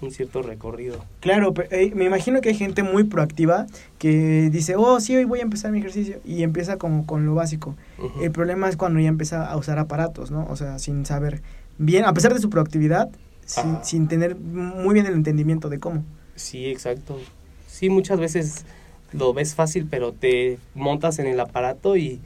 un 0.00 0.10
cierto 0.12 0.42
recorrido. 0.42 1.04
claro, 1.20 1.52
pe- 1.54 1.68
eh, 1.70 1.92
me 1.94 2.04
imagino 2.04 2.40
que 2.40 2.50
hay 2.50 2.54
gente 2.54 2.82
muy 2.82 3.04
proactiva 3.04 3.66
que 3.98 4.48
dice, 4.50 4.76
oh, 4.76 5.00
sí, 5.00 5.16
hoy 5.16 5.24
voy 5.24 5.40
a 5.40 5.42
empezar 5.42 5.72
mi 5.72 5.78
ejercicio 5.78 6.20
y 6.24 6.42
empieza 6.44 6.76
como 6.76 7.04
con 7.06 7.26
lo 7.26 7.34
básico. 7.34 7.74
El 8.20 8.30
problema 8.30 8.68
es 8.68 8.76
cuando 8.76 9.00
ya 9.00 9.08
empieza 9.08 9.44
a 9.46 9.56
usar 9.56 9.78
aparatos, 9.78 10.30
¿no? 10.30 10.46
O 10.50 10.56
sea, 10.56 10.78
sin 10.78 11.04
saber 11.04 11.42
bien, 11.78 12.04
a 12.04 12.12
pesar 12.12 12.32
de 12.32 12.40
su 12.40 12.48
proactividad, 12.50 13.08
sin, 13.44 13.82
sin 13.82 14.08
tener 14.08 14.36
muy 14.36 14.94
bien 14.94 15.06
el 15.06 15.14
entendimiento 15.14 15.68
de 15.68 15.78
cómo. 15.80 16.04
Sí, 16.36 16.66
exacto. 16.66 17.18
Sí, 17.66 17.90
muchas 17.90 18.20
veces 18.20 18.64
lo 19.12 19.32
ves 19.34 19.54
fácil, 19.54 19.86
pero 19.90 20.12
te 20.12 20.58
montas 20.74 21.18
en 21.18 21.26
el 21.26 21.40
aparato 21.40 21.96
y 21.96 22.20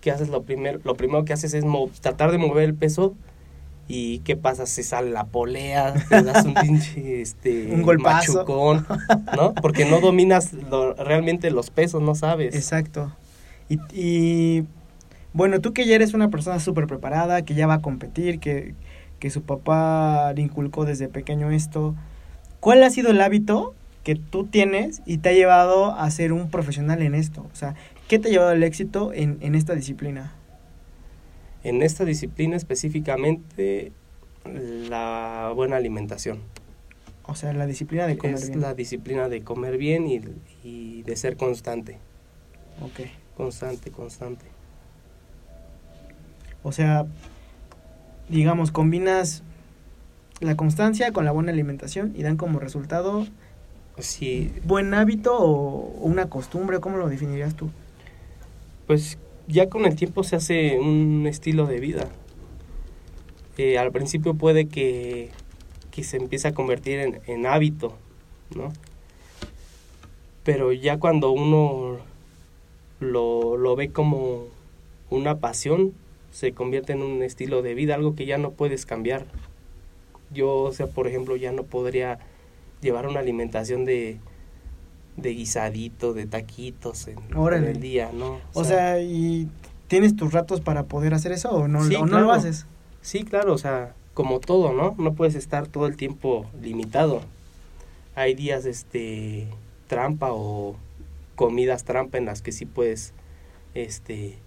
¿qué 0.00 0.10
haces? 0.10 0.28
Lo 0.30 0.42
primero, 0.44 0.78
lo 0.84 0.94
primero 0.94 1.24
que 1.26 1.32
haces 1.34 1.52
es 1.52 1.64
tratar 2.00 2.30
de 2.30 2.38
mover 2.38 2.64
el 2.64 2.74
peso 2.74 3.14
y 3.88 4.18
¿qué 4.20 4.36
pasa? 4.36 4.66
Se 4.66 4.82
sale 4.82 5.10
la 5.10 5.24
polea, 5.24 5.94
te 6.08 6.22
das 6.22 6.44
un 6.44 6.54
pinche 6.60 7.20
este, 7.22 7.72
Un 7.72 7.82
golpazo. 7.82 8.34
machucón, 8.34 8.86
¿no? 9.34 9.54
Porque 9.54 9.84
no 9.86 10.00
dominas 10.00 10.52
lo- 10.52 10.94
realmente 10.94 11.50
los 11.50 11.70
pesos, 11.70 12.02
no 12.02 12.14
sabes. 12.14 12.54
Exacto. 12.54 13.12
Y, 13.70 13.78
y, 13.92 14.64
bueno, 15.32 15.60
tú 15.60 15.72
que 15.72 15.86
ya 15.86 15.94
eres 15.94 16.14
una 16.14 16.28
persona 16.30 16.60
súper 16.60 16.86
preparada, 16.86 17.42
que 17.42 17.54
ya 17.54 17.66
va 17.66 17.74
a 17.74 17.82
competir, 17.82 18.40
que, 18.40 18.74
que 19.18 19.30
su 19.30 19.42
papá 19.42 20.32
le 20.34 20.42
inculcó 20.42 20.84
desde 20.84 21.08
pequeño 21.08 21.50
esto, 21.50 21.94
¿cuál 22.60 22.82
ha 22.82 22.90
sido 22.90 23.10
el 23.10 23.20
hábito 23.20 23.74
que 24.04 24.14
tú 24.16 24.44
tienes 24.46 25.02
y 25.06 25.18
te 25.18 25.30
ha 25.30 25.32
llevado 25.32 25.94
a 25.94 26.10
ser 26.10 26.32
un 26.32 26.50
profesional 26.50 27.02
en 27.02 27.14
esto? 27.14 27.46
O 27.52 27.56
sea, 27.56 27.74
¿qué 28.08 28.18
te 28.18 28.28
ha 28.28 28.30
llevado 28.30 28.50
al 28.50 28.62
éxito 28.62 29.12
en, 29.12 29.38
en 29.40 29.54
esta 29.54 29.74
disciplina? 29.74 30.32
En 31.68 31.82
esta 31.82 32.06
disciplina 32.06 32.56
específicamente, 32.56 33.92
la 34.44 35.52
buena 35.54 35.76
alimentación. 35.76 36.38
O 37.24 37.34
sea, 37.34 37.52
la 37.52 37.66
disciplina 37.66 38.06
de 38.06 38.16
comer 38.16 38.36
es 38.36 38.48
bien. 38.48 38.60
la 38.62 38.72
disciplina 38.72 39.28
de 39.28 39.42
comer 39.42 39.76
bien 39.76 40.06
y, 40.06 40.22
y 40.64 41.02
de 41.02 41.16
ser 41.16 41.36
constante. 41.36 41.98
Ok. 42.80 43.00
Constante, 43.36 43.90
constante. 43.90 44.46
O 46.62 46.72
sea, 46.72 47.06
digamos, 48.30 48.70
combinas 48.70 49.42
la 50.40 50.56
constancia 50.56 51.12
con 51.12 51.26
la 51.26 51.32
buena 51.32 51.52
alimentación 51.52 52.14
y 52.16 52.22
dan 52.22 52.38
como 52.38 52.60
resultado 52.60 53.26
Sí, 53.98 54.52
buen 54.64 54.94
hábito 54.94 55.36
o 55.36 55.92
o 56.00 56.06
una 56.06 56.30
costumbre, 56.30 56.80
¿cómo 56.80 56.96
lo 56.98 57.08
definirías 57.08 57.54
tú? 57.54 57.70
pues 58.86 59.18
ya 59.48 59.68
con 59.68 59.86
el 59.86 59.96
tiempo 59.96 60.22
se 60.22 60.36
hace 60.36 60.78
un 60.78 61.26
estilo 61.26 61.66
de 61.66 61.80
vida. 61.80 62.08
Eh, 63.56 63.78
al 63.78 63.90
principio 63.90 64.34
puede 64.34 64.68
que, 64.68 65.30
que 65.90 66.04
se 66.04 66.18
empiece 66.18 66.46
a 66.48 66.54
convertir 66.54 67.00
en, 67.00 67.20
en 67.26 67.46
hábito, 67.46 67.96
¿no? 68.54 68.72
Pero 70.44 70.72
ya 70.72 70.98
cuando 70.98 71.32
uno 71.32 71.98
lo, 73.00 73.56
lo 73.56 73.74
ve 73.74 73.90
como 73.90 74.44
una 75.10 75.38
pasión, 75.38 75.94
se 76.30 76.52
convierte 76.52 76.92
en 76.92 77.02
un 77.02 77.22
estilo 77.22 77.62
de 77.62 77.74
vida, 77.74 77.94
algo 77.94 78.14
que 78.14 78.26
ya 78.26 78.38
no 78.38 78.52
puedes 78.52 78.86
cambiar. 78.86 79.26
Yo, 80.30 80.56
o 80.56 80.72
sea, 80.72 80.86
por 80.86 81.08
ejemplo, 81.08 81.36
ya 81.36 81.52
no 81.52 81.64
podría 81.64 82.18
llevar 82.82 83.06
una 83.06 83.20
alimentación 83.20 83.86
de, 83.86 84.18
de 85.18 85.30
guisadito, 85.30 86.14
de 86.14 86.26
taquitos 86.26 87.08
en, 87.08 87.18
el 87.64 87.80
día, 87.80 88.10
¿no? 88.14 88.40
O 88.54 88.64
sea, 88.64 89.00
¿y 89.00 89.48
tienes 89.88 90.16
tus 90.16 90.32
ratos 90.32 90.60
para 90.60 90.84
poder 90.84 91.12
hacer 91.12 91.32
eso 91.32 91.50
o 91.50 91.68
no, 91.68 91.84
Sí, 91.84 91.96
o 91.96 92.00
no 92.00 92.06
claro. 92.06 92.26
lo 92.26 92.32
haces? 92.32 92.66
Sí, 93.02 93.24
claro, 93.24 93.52
o 93.52 93.58
sea, 93.58 93.94
como 94.14 94.38
todo, 94.40 94.72
¿no? 94.72 94.94
No 94.98 95.14
puedes 95.14 95.34
estar 95.34 95.66
todo 95.66 95.86
el 95.86 95.96
tiempo 95.96 96.46
limitado. 96.62 97.22
Hay 98.14 98.34
días, 98.34 98.64
este, 98.64 99.48
trampa 99.88 100.28
o 100.32 100.76
comidas 101.34 101.84
trampa 101.84 102.18
en 102.18 102.24
las 102.24 102.42
que 102.42 102.52
sí 102.52 102.64
puedes, 102.64 103.12
este, 103.74 104.38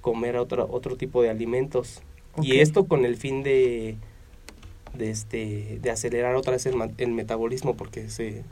comer 0.00 0.36
otro, 0.36 0.68
otro 0.70 0.96
tipo 0.96 1.22
de 1.22 1.30
alimentos. 1.30 2.02
Y 2.40 2.60
esto 2.60 2.86
con 2.86 3.04
el 3.04 3.16
fin 3.16 3.42
de, 3.42 3.96
de, 4.94 5.10
este, 5.10 5.78
de 5.82 5.90
acelerar 5.90 6.36
otra 6.36 6.52
vez 6.52 6.66
el, 6.66 6.74
el 6.98 7.10
metabolismo 7.10 7.76
porque 7.76 8.08
se, 8.08 8.44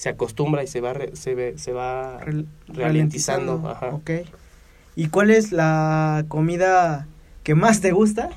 se 0.00 0.08
acostumbra 0.08 0.62
y 0.62 0.66
se 0.66 0.80
va, 0.80 0.94
re- 0.94 1.14
se, 1.14 1.34
ve- 1.34 1.58
se 1.58 1.74
va 1.74 2.20
ralentizando. 2.68 3.68
Ajá. 3.68 3.88
Ok. 3.88 4.10
¿Y 4.96 5.08
cuál 5.08 5.30
es 5.30 5.52
la 5.52 6.24
comida 6.28 7.06
que 7.42 7.54
más 7.54 7.82
te 7.82 7.90
gusta 7.92 8.30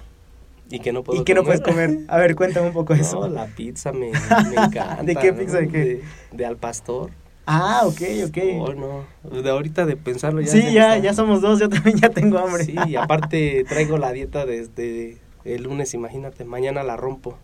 Y 0.69 0.79
que 0.79 0.91
no 0.91 1.03
puedo 1.05 1.21
y 1.21 1.23
que 1.23 1.33
no 1.33 1.43
comer. 1.43 1.61
puedes 1.61 1.73
comer? 1.73 1.99
A 2.09 2.17
ver, 2.17 2.35
cuéntame 2.35 2.67
un 2.67 2.73
poco 2.73 2.93
No, 2.93 2.99
eso. 2.99 3.29
la 3.29 3.45
pizza 3.45 3.93
me, 3.93 4.11
me 4.49 4.57
encanta. 4.65 5.03
¿De 5.03 5.15
qué 5.15 5.31
¿no? 5.31 5.39
pizza 5.39 5.57
de 5.59 5.67
qué? 5.69 5.77
De, 5.85 6.03
de 6.33 6.45
al 6.45 6.57
pastor. 6.57 7.11
Ah, 7.45 7.83
ok, 7.85 8.01
ok. 8.27 8.37
Oh, 8.59 8.73
no. 8.73 9.41
De 9.41 9.49
ahorita 9.49 9.85
de 9.85 9.95
pensarlo 9.95 10.41
ya. 10.41 10.47
sí, 10.51 10.73
ya, 10.73 10.97
ya 10.97 11.13
somos 11.13 11.39
dos, 11.39 11.61
yo 11.61 11.69
también 11.69 11.95
ya 11.97 12.09
tengo 12.09 12.39
hambre. 12.39 12.65
Sí, 12.65 12.75
y 12.89 12.97
aparte 12.97 13.63
traigo 13.69 13.97
la 13.97 14.11
dieta 14.11 14.45
desde 14.45 15.17
el 15.45 15.63
lunes, 15.63 15.93
imagínate. 15.93 16.43
Mañana 16.43 16.83
la 16.83 16.97
rompo. 16.97 17.37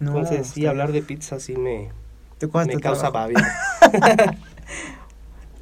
No, 0.00 0.10
Entonces, 0.10 0.48
sí, 0.48 0.66
hablar 0.66 0.90
de 0.90 1.02
pizza 1.02 1.38
sí 1.38 1.54
me, 1.56 1.90
Te 2.38 2.48
cuesta 2.48 2.74
me 2.74 2.80
causa 2.80 3.10
babia. 3.10 3.38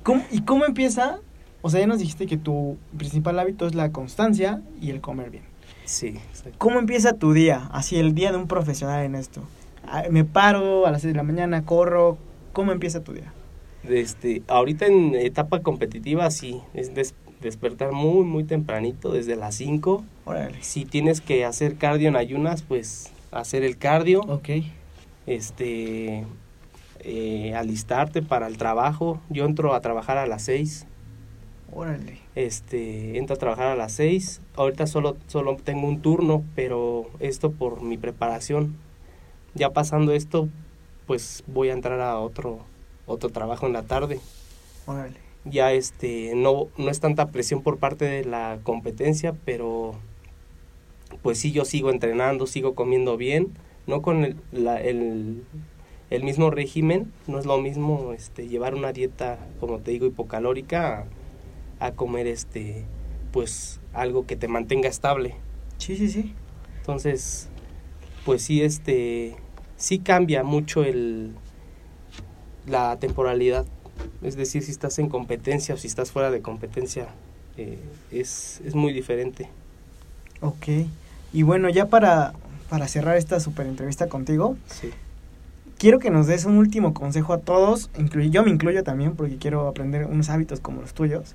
¿Cómo- 0.02 0.24
¿Y 0.30 0.42
cómo 0.42 0.64
empieza? 0.64 1.18
O 1.62 1.70
sea, 1.70 1.80
ya 1.80 1.86
nos 1.86 1.98
dijiste 1.98 2.26
que 2.26 2.36
tu 2.36 2.76
principal 2.96 3.38
hábito 3.38 3.66
es 3.66 3.74
la 3.74 3.90
constancia 3.90 4.60
y 4.80 4.90
el 4.90 5.00
comer 5.00 5.30
bien. 5.30 5.44
Sí, 5.84 6.08
exacto. 6.08 6.56
¿Cómo 6.58 6.78
empieza 6.78 7.14
tu 7.14 7.32
día? 7.32 7.68
Así, 7.72 7.98
el 7.98 8.14
día 8.14 8.32
de 8.32 8.38
un 8.38 8.48
profesional 8.48 9.04
en 9.04 9.14
esto. 9.14 9.42
Ah, 9.86 10.04
Me 10.10 10.24
paro 10.24 10.86
a 10.86 10.90
las 10.90 11.02
6 11.02 11.14
de 11.14 11.16
la 11.16 11.22
mañana, 11.22 11.64
corro. 11.64 12.18
¿Cómo 12.52 12.72
empieza 12.72 13.02
tu 13.02 13.12
día? 13.12 13.32
Este, 13.88 14.42
ahorita 14.48 14.86
en 14.86 15.14
etapa 15.14 15.60
competitiva 15.60 16.30
sí, 16.30 16.60
es 16.72 16.94
des- 16.94 17.14
despertar 17.40 17.92
muy, 17.92 18.24
muy 18.24 18.44
tempranito, 18.44 19.12
desde 19.12 19.36
las 19.36 19.54
5. 19.56 20.04
Órale. 20.24 20.62
Si 20.62 20.84
tienes 20.86 21.20
que 21.20 21.44
hacer 21.44 21.76
cardio 21.76 22.08
en 22.08 22.16
ayunas, 22.16 22.62
pues 22.62 23.10
hacer 23.30 23.62
el 23.62 23.76
cardio. 23.78 24.20
Ok. 24.22 24.48
este 25.26 26.24
eh, 27.04 27.54
alistarte 27.54 28.22
para 28.22 28.46
el 28.46 28.56
trabajo. 28.56 29.20
Yo 29.30 29.44
entro 29.44 29.74
a 29.74 29.80
trabajar 29.80 30.16
a 30.18 30.26
las 30.26 30.42
6. 30.44 30.86
Órale. 31.72 32.18
Este, 32.34 33.18
entro 33.18 33.34
a 33.36 33.38
trabajar 33.38 33.66
a 33.68 33.76
las 33.76 33.92
6. 33.92 34.40
Ahorita 34.56 34.86
solo 34.86 35.16
solo 35.26 35.56
tengo 35.56 35.86
un 35.88 36.00
turno, 36.00 36.42
pero 36.54 37.06
esto 37.20 37.50
por 37.52 37.82
mi 37.82 37.96
preparación. 37.98 38.76
Ya 39.54 39.70
pasando 39.70 40.12
esto, 40.12 40.48
pues 41.06 41.44
voy 41.46 41.68
a 41.70 41.72
entrar 41.74 42.00
a 42.00 42.18
otro 42.18 42.60
otro 43.06 43.28
trabajo 43.30 43.66
en 43.66 43.72
la 43.72 43.82
tarde. 43.82 44.20
Órale. 44.86 45.16
Ya 45.44 45.72
este 45.72 46.32
no 46.34 46.68
no 46.78 46.90
es 46.90 47.00
tanta 47.00 47.26
presión 47.30 47.62
por 47.62 47.78
parte 47.78 48.04
de 48.06 48.24
la 48.24 48.58
competencia, 48.62 49.34
pero 49.44 49.94
pues 51.22 51.38
sí, 51.38 51.52
yo 51.52 51.64
sigo 51.64 51.90
entrenando, 51.90 52.46
sigo 52.46 52.74
comiendo 52.74 53.16
bien, 53.16 53.48
no 53.86 54.02
con 54.02 54.24
el, 54.24 54.36
la- 54.52 54.80
el, 54.80 55.44
el 56.10 56.22
mismo 56.22 56.50
régimen, 56.50 57.12
no 57.26 57.38
es 57.38 57.46
lo 57.46 57.58
mismo 57.60 58.12
este, 58.12 58.48
llevar 58.48 58.74
una 58.74 58.92
dieta, 58.92 59.38
como 59.60 59.78
te 59.78 59.90
digo, 59.90 60.06
hipocalórica 60.06 61.06
a, 61.80 61.86
a 61.86 61.92
comer 61.92 62.26
este, 62.26 62.84
pues 63.32 63.80
algo 63.92 64.26
que 64.26 64.36
te 64.36 64.48
mantenga 64.48 64.88
estable. 64.88 65.34
Sí, 65.78 65.96
sí, 65.96 66.08
sí. 66.08 66.34
Entonces, 66.80 67.48
pues 68.24 68.42
sí, 68.42 68.62
este, 68.62 69.36
sí 69.76 69.98
cambia 69.98 70.44
mucho 70.44 70.84
el, 70.84 71.32
la 72.66 72.96
temporalidad. 72.98 73.66
Es 74.22 74.36
decir, 74.36 74.62
si 74.62 74.70
estás 74.70 74.98
en 74.98 75.08
competencia 75.08 75.74
o 75.74 75.78
si 75.78 75.86
estás 75.86 76.10
fuera 76.10 76.30
de 76.30 76.42
competencia, 76.42 77.08
eh, 77.56 77.78
es, 78.10 78.60
es 78.64 78.74
muy 78.74 78.92
diferente. 78.92 79.48
Ok. 80.40 80.68
Y 81.32 81.42
bueno, 81.42 81.68
ya 81.68 81.86
para, 81.88 82.34
para 82.68 82.88
cerrar 82.88 83.16
esta 83.16 83.40
super 83.40 83.66
entrevista 83.66 84.08
contigo, 84.08 84.56
Sí. 84.68 84.90
Quiero 85.78 85.98
que 85.98 86.10
nos 86.10 86.26
des 86.26 86.44
un 86.44 86.56
último 86.58 86.94
consejo 86.94 87.32
a 87.32 87.38
todos, 87.38 87.90
yo 88.30 88.42
me 88.44 88.50
incluyo 88.50 88.82
también 88.84 89.14
porque 89.16 89.36
quiero 89.36 89.68
aprender 89.68 90.06
unos 90.06 90.28
hábitos 90.30 90.60
como 90.60 90.80
los 90.80 90.94
tuyos. 90.94 91.34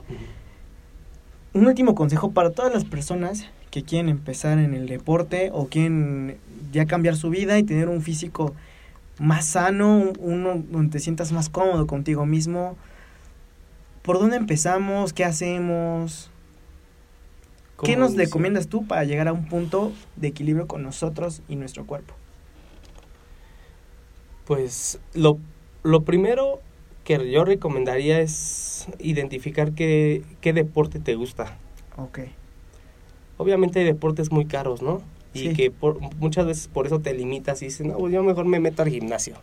Un 1.53 1.65
último 1.67 1.95
consejo 1.95 2.31
para 2.31 2.51
todas 2.51 2.73
las 2.73 2.85
personas 2.85 3.45
que 3.71 3.83
quieren 3.83 4.09
empezar 4.09 4.59
en 4.59 4.73
el 4.73 4.87
deporte 4.87 5.49
o 5.53 5.67
quieren 5.67 6.37
ya 6.71 6.85
cambiar 6.85 7.15
su 7.15 7.29
vida 7.29 7.57
y 7.57 7.63
tener 7.63 7.89
un 7.89 8.01
físico 8.01 8.53
más 9.19 9.45
sano, 9.45 9.97
un- 9.97 10.13
uno 10.19 10.63
donde 10.71 10.91
te 10.91 10.99
sientas 10.99 11.31
más 11.31 11.49
cómodo 11.49 11.87
contigo 11.87 12.25
mismo. 12.25 12.75
¿Por 14.01 14.19
dónde 14.19 14.37
empezamos? 14.37 15.13
¿Qué 15.13 15.25
hacemos? 15.25 16.31
¿Qué 17.83 17.93
¿Cómo 17.95 18.05
nos 18.05 18.15
recomiendas 18.15 18.67
tú 18.67 18.85
para 18.87 19.03
llegar 19.03 19.27
a 19.27 19.33
un 19.33 19.45
punto 19.47 19.91
de 20.15 20.27
equilibrio 20.29 20.67
con 20.67 20.83
nosotros 20.83 21.41
y 21.47 21.55
nuestro 21.55 21.85
cuerpo? 21.85 22.13
Pues 24.49 24.97
lo, 25.13 25.37
lo 25.83 26.01
primero 26.01 26.59
que 27.03 27.29
yo 27.31 27.45
recomendaría 27.45 28.19
es 28.19 28.87
identificar 28.97 29.73
qué, 29.73 30.23
qué 30.41 30.53
deporte 30.53 30.99
te 30.99 31.13
gusta. 31.13 31.55
Ok. 31.97 32.21
Obviamente 33.37 33.77
hay 33.77 33.85
deportes 33.85 34.31
muy 34.31 34.45
caros, 34.45 34.81
¿no? 34.81 35.03
Y 35.35 35.39
Sí. 35.49 35.53
que 35.53 35.69
por, 35.69 35.99
muchas 36.15 36.47
veces 36.47 36.67
por 36.67 36.87
eso 36.87 36.99
te 36.99 37.13
limitas 37.13 37.61
y 37.61 37.65
dices, 37.65 37.85
no, 37.85 37.95
pues 37.97 38.11
yo 38.11 38.23
mejor 38.23 38.45
me 38.45 38.59
meto 38.59 38.81
al 38.81 38.89
gimnasio, 38.89 39.35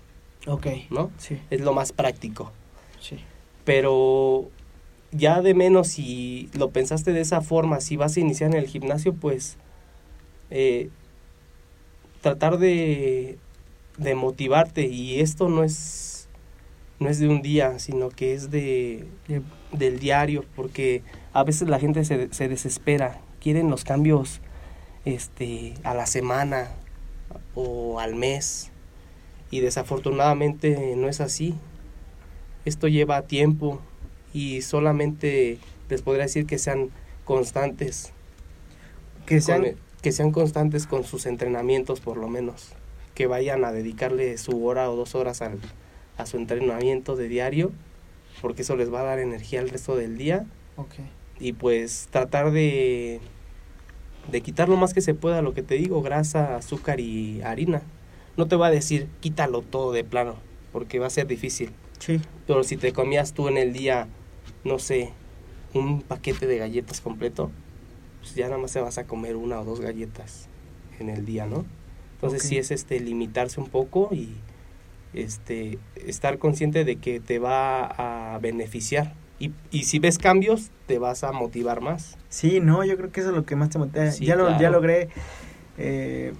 Ok. 0.48 0.66
¿no? 0.90 1.12
Sí, 1.18 1.38
Es 1.50 1.60
lo 1.60 1.72
más 1.72 1.92
práctico. 1.92 2.50
sí. 3.00 3.20
Pero 3.64 4.48
ya 5.12 5.40
de 5.40 5.54
menos 5.54 5.86
si 5.86 6.50
lo 6.52 6.70
pensaste 6.70 7.12
de 7.12 7.20
esa 7.20 7.42
forma, 7.42 7.80
si 7.80 7.96
vas 7.96 8.16
a 8.16 8.20
iniciar 8.20 8.50
en 8.50 8.56
el 8.56 8.66
gimnasio, 8.66 9.14
pues 9.14 9.56
eh, 10.50 10.90
tratar 12.22 12.58
de, 12.58 13.38
de 13.98 14.14
motivarte 14.14 14.86
y 14.86 15.20
esto 15.20 15.48
no 15.48 15.64
es 15.64 16.28
no 16.98 17.10
es 17.10 17.18
de 17.18 17.28
un 17.28 17.42
día, 17.42 17.78
sino 17.78 18.08
que 18.08 18.32
es 18.32 18.50
de, 18.50 19.06
del 19.70 19.98
diario, 19.98 20.46
porque 20.56 21.02
a 21.34 21.44
veces 21.44 21.68
la 21.68 21.78
gente 21.78 22.04
se, 22.06 22.32
se 22.32 22.48
desespera, 22.48 23.20
quieren 23.38 23.68
los 23.68 23.84
cambios 23.84 24.40
este 25.04 25.74
a 25.84 25.92
la 25.92 26.06
semana 26.06 26.70
o 27.54 28.00
al 28.00 28.14
mes 28.14 28.70
y 29.50 29.60
desafortunadamente 29.60 30.94
no 30.96 31.08
es 31.08 31.20
así. 31.20 31.54
Esto 32.64 32.88
lleva 32.88 33.22
tiempo 33.22 33.80
y 34.32 34.62
solamente 34.62 35.58
les 35.90 36.00
podría 36.02 36.24
decir 36.24 36.46
que 36.46 36.58
sean 36.58 36.90
constantes, 37.26 38.12
Que 39.26 39.40
sean, 39.42 39.62
con- 39.62 39.74
que 40.00 40.12
sean 40.12 40.30
constantes 40.32 40.86
con 40.86 41.04
sus 41.04 41.26
entrenamientos 41.26 42.00
por 42.00 42.16
lo 42.16 42.28
menos, 42.28 42.72
que 43.16 43.26
vayan 43.26 43.64
a 43.64 43.72
dedicarle 43.72 44.38
su 44.38 44.64
hora 44.64 44.88
o 44.90 44.94
dos 44.94 45.16
horas 45.16 45.42
al- 45.42 45.58
a 46.18 46.26
su 46.26 46.36
entrenamiento 46.36 47.16
de 47.16 47.26
diario, 47.28 47.72
porque 48.40 48.62
eso 48.62 48.76
les 48.76 48.92
va 48.92 49.00
a 49.00 49.04
dar 49.04 49.18
energía 49.18 49.60
el 49.60 49.68
resto 49.70 49.96
del 49.96 50.16
día 50.18 50.46
Ok. 50.76 50.94
y 51.40 51.54
pues 51.54 52.06
tratar 52.12 52.52
de 52.52 53.20
de 54.30 54.40
quitar 54.40 54.68
lo 54.68 54.76
más 54.76 54.92
que 54.92 55.00
se 55.00 55.14
pueda 55.14 55.40
lo 55.40 55.54
que 55.54 55.62
te 55.62 55.76
digo 55.76 56.02
grasa 56.02 56.56
azúcar 56.56 56.98
y 57.00 57.40
harina 57.42 57.82
no 58.36 58.46
te 58.48 58.56
va 58.56 58.66
a 58.66 58.70
decir 58.70 59.06
quítalo 59.20 59.62
todo 59.62 59.92
de 59.92 60.02
plano 60.04 60.34
porque 60.72 60.98
va 60.98 61.06
a 61.06 61.10
ser 61.10 61.26
difícil 61.28 61.70
Sí. 62.00 62.20
pero 62.46 62.64
si 62.64 62.76
te 62.76 62.92
comías 62.92 63.32
tú 63.34 63.46
en 63.48 63.56
el 63.56 63.72
día 63.72 64.08
no 64.64 64.78
sé 64.80 65.12
un 65.74 66.02
paquete 66.02 66.46
de 66.48 66.58
galletas 66.58 67.00
completo 67.00 67.50
pues 68.20 68.34
ya 68.34 68.46
nada 68.48 68.58
más 68.58 68.72
te 68.72 68.80
vas 68.80 68.98
a 68.98 69.06
comer 69.06 69.36
una 69.36 69.60
o 69.60 69.64
dos 69.64 69.80
galletas 69.80 70.48
en 70.98 71.08
el 71.08 71.24
día 71.24 71.46
no 71.46 71.64
entonces 72.16 72.42
sí 72.42 72.58
es 72.58 72.70
este 72.70 72.98
limitarse 73.00 73.60
un 73.60 73.68
poco 73.68 74.08
y 74.12 74.36
este 75.14 75.78
estar 75.94 76.38
consciente 76.38 76.84
de 76.84 76.96
que 76.96 77.20
te 77.20 77.38
va 77.38 77.84
a 77.86 78.38
beneficiar 78.38 79.14
y, 79.38 79.52
y 79.70 79.84
si 79.84 79.98
ves 79.98 80.18
cambios 80.18 80.70
te 80.86 80.98
vas 80.98 81.24
a 81.24 81.32
motivar 81.32 81.80
más 81.80 82.16
Sí, 82.36 82.60
no, 82.60 82.84
yo 82.84 82.98
creo 82.98 83.10
que 83.10 83.20
eso 83.20 83.30
es 83.30 83.34
lo 83.34 83.46
que 83.46 83.56
más 83.56 83.70
te 83.70 83.78
motiva. 83.78 84.10
Sí, 84.10 84.26
ya, 84.26 84.36
lo, 84.36 84.60
ya 84.60 84.68
logré 84.68 85.08
eh, 85.78 86.34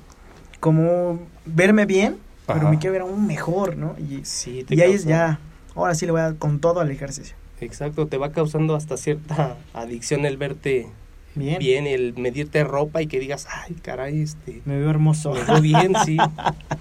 como 0.61 1.21
verme 1.47 1.87
bien, 1.87 2.19
pero 2.47 2.69
me 2.69 2.79
quiero 2.79 2.93
ver 2.93 3.01
aún 3.01 3.27
mejor, 3.27 3.79
¿no? 3.79 3.97
Y, 3.99 4.23
sí 4.27 4.63
te 4.65 4.75
y 4.75 4.83
ahí 4.83 4.93
es 4.93 5.07
ya, 5.07 5.41
ahora 5.75 5.95
sí 5.95 6.05
le 6.05 6.13
voy 6.13 6.21
a 6.21 6.25
dar 6.25 6.37
con 6.37 6.61
todo 6.61 6.81
al 6.81 6.91
ejercicio. 6.91 7.35
exacto 7.63 8.07
te 8.09 8.19
va 8.19 8.31
causando 8.31 8.77
hasta 8.77 8.99
cierta 8.99 9.57
adicción 9.73 10.27
el 10.27 10.37
verte 10.37 10.89
Bien. 11.37 11.59
bien 11.59 11.87
el 11.87 12.15
medirte 12.17 12.65
ropa 12.65 13.03
y 13.03 13.07
que 13.07 13.21
digas 13.21 13.47
ay 13.51 13.75
caray 13.75 14.23
este 14.23 14.63
Me 14.65 14.79
veo 14.79 14.91
hermoso. 14.91 15.33
me 15.33 15.43
veo 15.45 15.61
bien 15.61 15.93
sí 16.05 16.17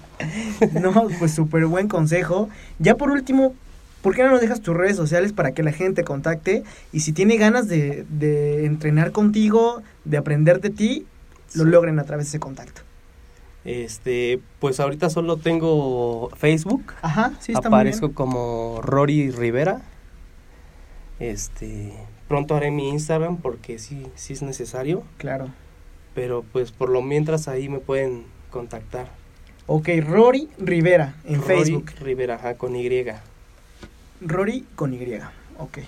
no, 0.80 1.08
pues 1.18 1.32
súper 1.34 1.66
buen 1.66 1.88
consejo. 1.88 2.48
Ya 2.78 2.96
por 2.96 3.10
último, 3.10 3.54
¿por 4.02 4.14
qué 4.14 4.22
no 4.22 4.30
nos 4.30 4.40
dejas 4.40 4.60
tus 4.62 4.74
redes 4.74 4.96
sociales 4.96 5.32
para 5.32 5.52
que 5.52 5.62
la 5.62 5.72
gente 5.72 6.02
te 6.02 6.04
contacte? 6.04 6.62
Y 6.92 7.00
si 7.00 7.12
tiene 7.12 7.36
ganas 7.36 7.68
de, 7.68 8.06
de 8.08 8.64
entrenar 8.64 9.12
contigo, 9.12 9.82
de 10.04 10.16
aprender 10.16 10.60
de 10.60 10.70
ti, 10.70 11.06
lo 11.54 11.64
logren 11.64 11.98
a 11.98 12.04
través 12.04 12.26
de 12.26 12.28
ese 12.30 12.40
contacto. 12.40 12.80
Este, 13.64 14.40
pues 14.58 14.80
ahorita 14.80 15.10
solo 15.10 15.36
tengo 15.36 16.30
Facebook. 16.36 16.94
Ajá, 17.02 17.32
sí, 17.40 17.52
está 17.52 17.68
muy 17.68 17.76
Aparezco 17.78 18.06
bien. 18.08 18.14
como 18.14 18.80
Rory 18.82 19.30
Rivera. 19.32 19.82
Este, 21.18 21.92
pronto 22.28 22.56
haré 22.56 22.70
mi 22.70 22.88
Instagram 22.88 23.38
porque 23.38 23.78
sí, 23.78 24.06
sí 24.14 24.32
es 24.32 24.42
necesario. 24.42 25.02
Claro. 25.18 25.48
Pero 26.14 26.44
pues 26.52 26.72
por 26.72 26.88
lo 26.88 27.02
mientras 27.02 27.48
ahí 27.48 27.68
me 27.68 27.78
pueden 27.78 28.24
contactar. 28.50 29.08
Ok, 29.66 29.88
Rory 30.06 30.48
Rivera 30.58 31.14
en 31.24 31.40
Rory 31.40 31.46
Facebook. 31.46 31.90
Rivera, 32.00 32.36
ajá, 32.36 32.54
con 32.54 32.76
Y. 32.76 32.88
Rory 34.20 34.64
con 34.76 34.94
Y. 34.94 35.18
Ok. 35.58 35.78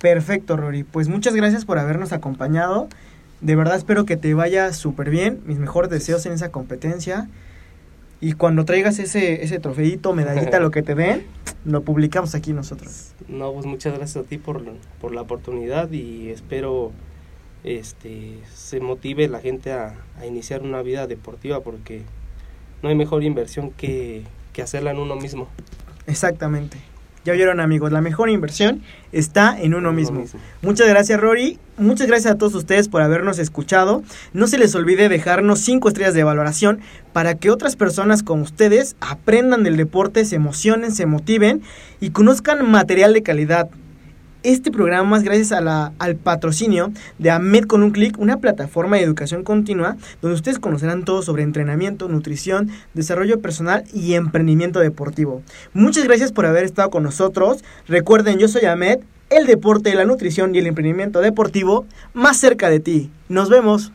Perfecto, 0.00 0.56
Rory. 0.56 0.84
Pues 0.84 1.08
muchas 1.08 1.34
gracias 1.34 1.64
por 1.64 1.78
habernos 1.78 2.12
acompañado. 2.12 2.88
De 3.40 3.56
verdad 3.56 3.76
espero 3.76 4.04
que 4.04 4.16
te 4.16 4.34
vaya 4.34 4.72
súper 4.72 5.10
bien. 5.10 5.40
Mis 5.46 5.58
mejores 5.58 5.90
deseos 5.90 6.24
en 6.26 6.32
esa 6.32 6.50
competencia. 6.50 7.28
Y 8.20 8.32
cuando 8.34 8.64
traigas 8.64 8.98
ese, 8.98 9.42
ese 9.42 9.58
trofeito, 9.58 10.12
medallita, 10.12 10.60
lo 10.60 10.70
que 10.70 10.82
te 10.82 10.94
den, 10.94 11.24
lo 11.64 11.82
publicamos 11.82 12.34
aquí 12.34 12.52
nosotros. 12.52 13.12
No, 13.28 13.52
pues 13.52 13.66
muchas 13.66 13.96
gracias 13.96 14.24
a 14.24 14.28
ti 14.28 14.38
por, 14.38 14.62
por 15.00 15.14
la 15.14 15.22
oportunidad 15.22 15.90
y 15.90 16.30
espero 16.30 16.92
este 17.62 18.38
se 18.54 18.80
motive 18.80 19.28
la 19.28 19.40
gente 19.40 19.72
a, 19.72 19.94
a 20.18 20.26
iniciar 20.26 20.62
una 20.62 20.80
vida 20.80 21.06
deportiva 21.06 21.60
porque 21.60 22.02
no 22.82 22.88
hay 22.88 22.94
mejor 22.94 23.22
inversión 23.22 23.70
que, 23.70 24.24
que 24.52 24.62
hacerla 24.62 24.90
en 24.90 24.98
uno 24.98 25.16
mismo. 25.16 25.48
Exactamente. 26.06 26.78
Ya 27.24 27.34
oyeron 27.34 27.60
amigos, 27.60 27.92
la 27.92 28.00
mejor 28.00 28.30
inversión 28.30 28.82
está 29.12 29.60
en 29.60 29.74
uno 29.74 29.92
mismo. 29.92 30.24
Muchas 30.62 30.88
gracias 30.88 31.20
Rory, 31.20 31.58
muchas 31.76 32.06
gracias 32.06 32.32
a 32.32 32.38
todos 32.38 32.54
ustedes 32.54 32.88
por 32.88 33.02
habernos 33.02 33.38
escuchado. 33.38 34.02
No 34.32 34.46
se 34.46 34.56
les 34.56 34.74
olvide 34.74 35.08
dejarnos 35.08 35.60
5 35.60 35.88
estrellas 35.88 36.14
de 36.14 36.24
valoración 36.24 36.80
para 37.12 37.34
que 37.34 37.50
otras 37.50 37.76
personas 37.76 38.22
como 38.22 38.42
ustedes 38.42 38.96
aprendan 39.00 39.64
del 39.64 39.76
deporte, 39.76 40.24
se 40.24 40.36
emocionen, 40.36 40.92
se 40.92 41.06
motiven 41.06 41.62
y 42.00 42.10
conozcan 42.10 42.70
material 42.70 43.12
de 43.12 43.22
calidad. 43.22 43.68
Este 44.42 44.70
programa 44.70 45.18
es 45.18 45.22
gracias 45.22 45.52
a 45.52 45.60
la, 45.60 45.92
al 45.98 46.16
patrocinio 46.16 46.92
de 47.18 47.30
AMED 47.30 47.64
con 47.64 47.82
un 47.82 47.90
clic, 47.90 48.18
una 48.18 48.38
plataforma 48.38 48.96
de 48.96 49.02
educación 49.02 49.44
continua 49.44 49.98
donde 50.22 50.34
ustedes 50.34 50.58
conocerán 50.58 51.04
todo 51.04 51.20
sobre 51.20 51.42
entrenamiento, 51.42 52.08
nutrición, 52.08 52.70
desarrollo 52.94 53.40
personal 53.40 53.84
y 53.92 54.14
emprendimiento 54.14 54.80
deportivo. 54.80 55.42
Muchas 55.74 56.04
gracias 56.04 56.32
por 56.32 56.46
haber 56.46 56.64
estado 56.64 56.88
con 56.88 57.02
nosotros. 57.02 57.62
Recuerden, 57.86 58.38
yo 58.38 58.48
soy 58.48 58.64
Ahmed, 58.64 59.00
el 59.28 59.46
deporte, 59.46 59.94
la 59.94 60.06
nutrición 60.06 60.54
y 60.54 60.58
el 60.58 60.68
emprendimiento 60.68 61.20
deportivo 61.20 61.84
más 62.14 62.38
cerca 62.38 62.70
de 62.70 62.80
ti. 62.80 63.10
Nos 63.28 63.50
vemos. 63.50 63.92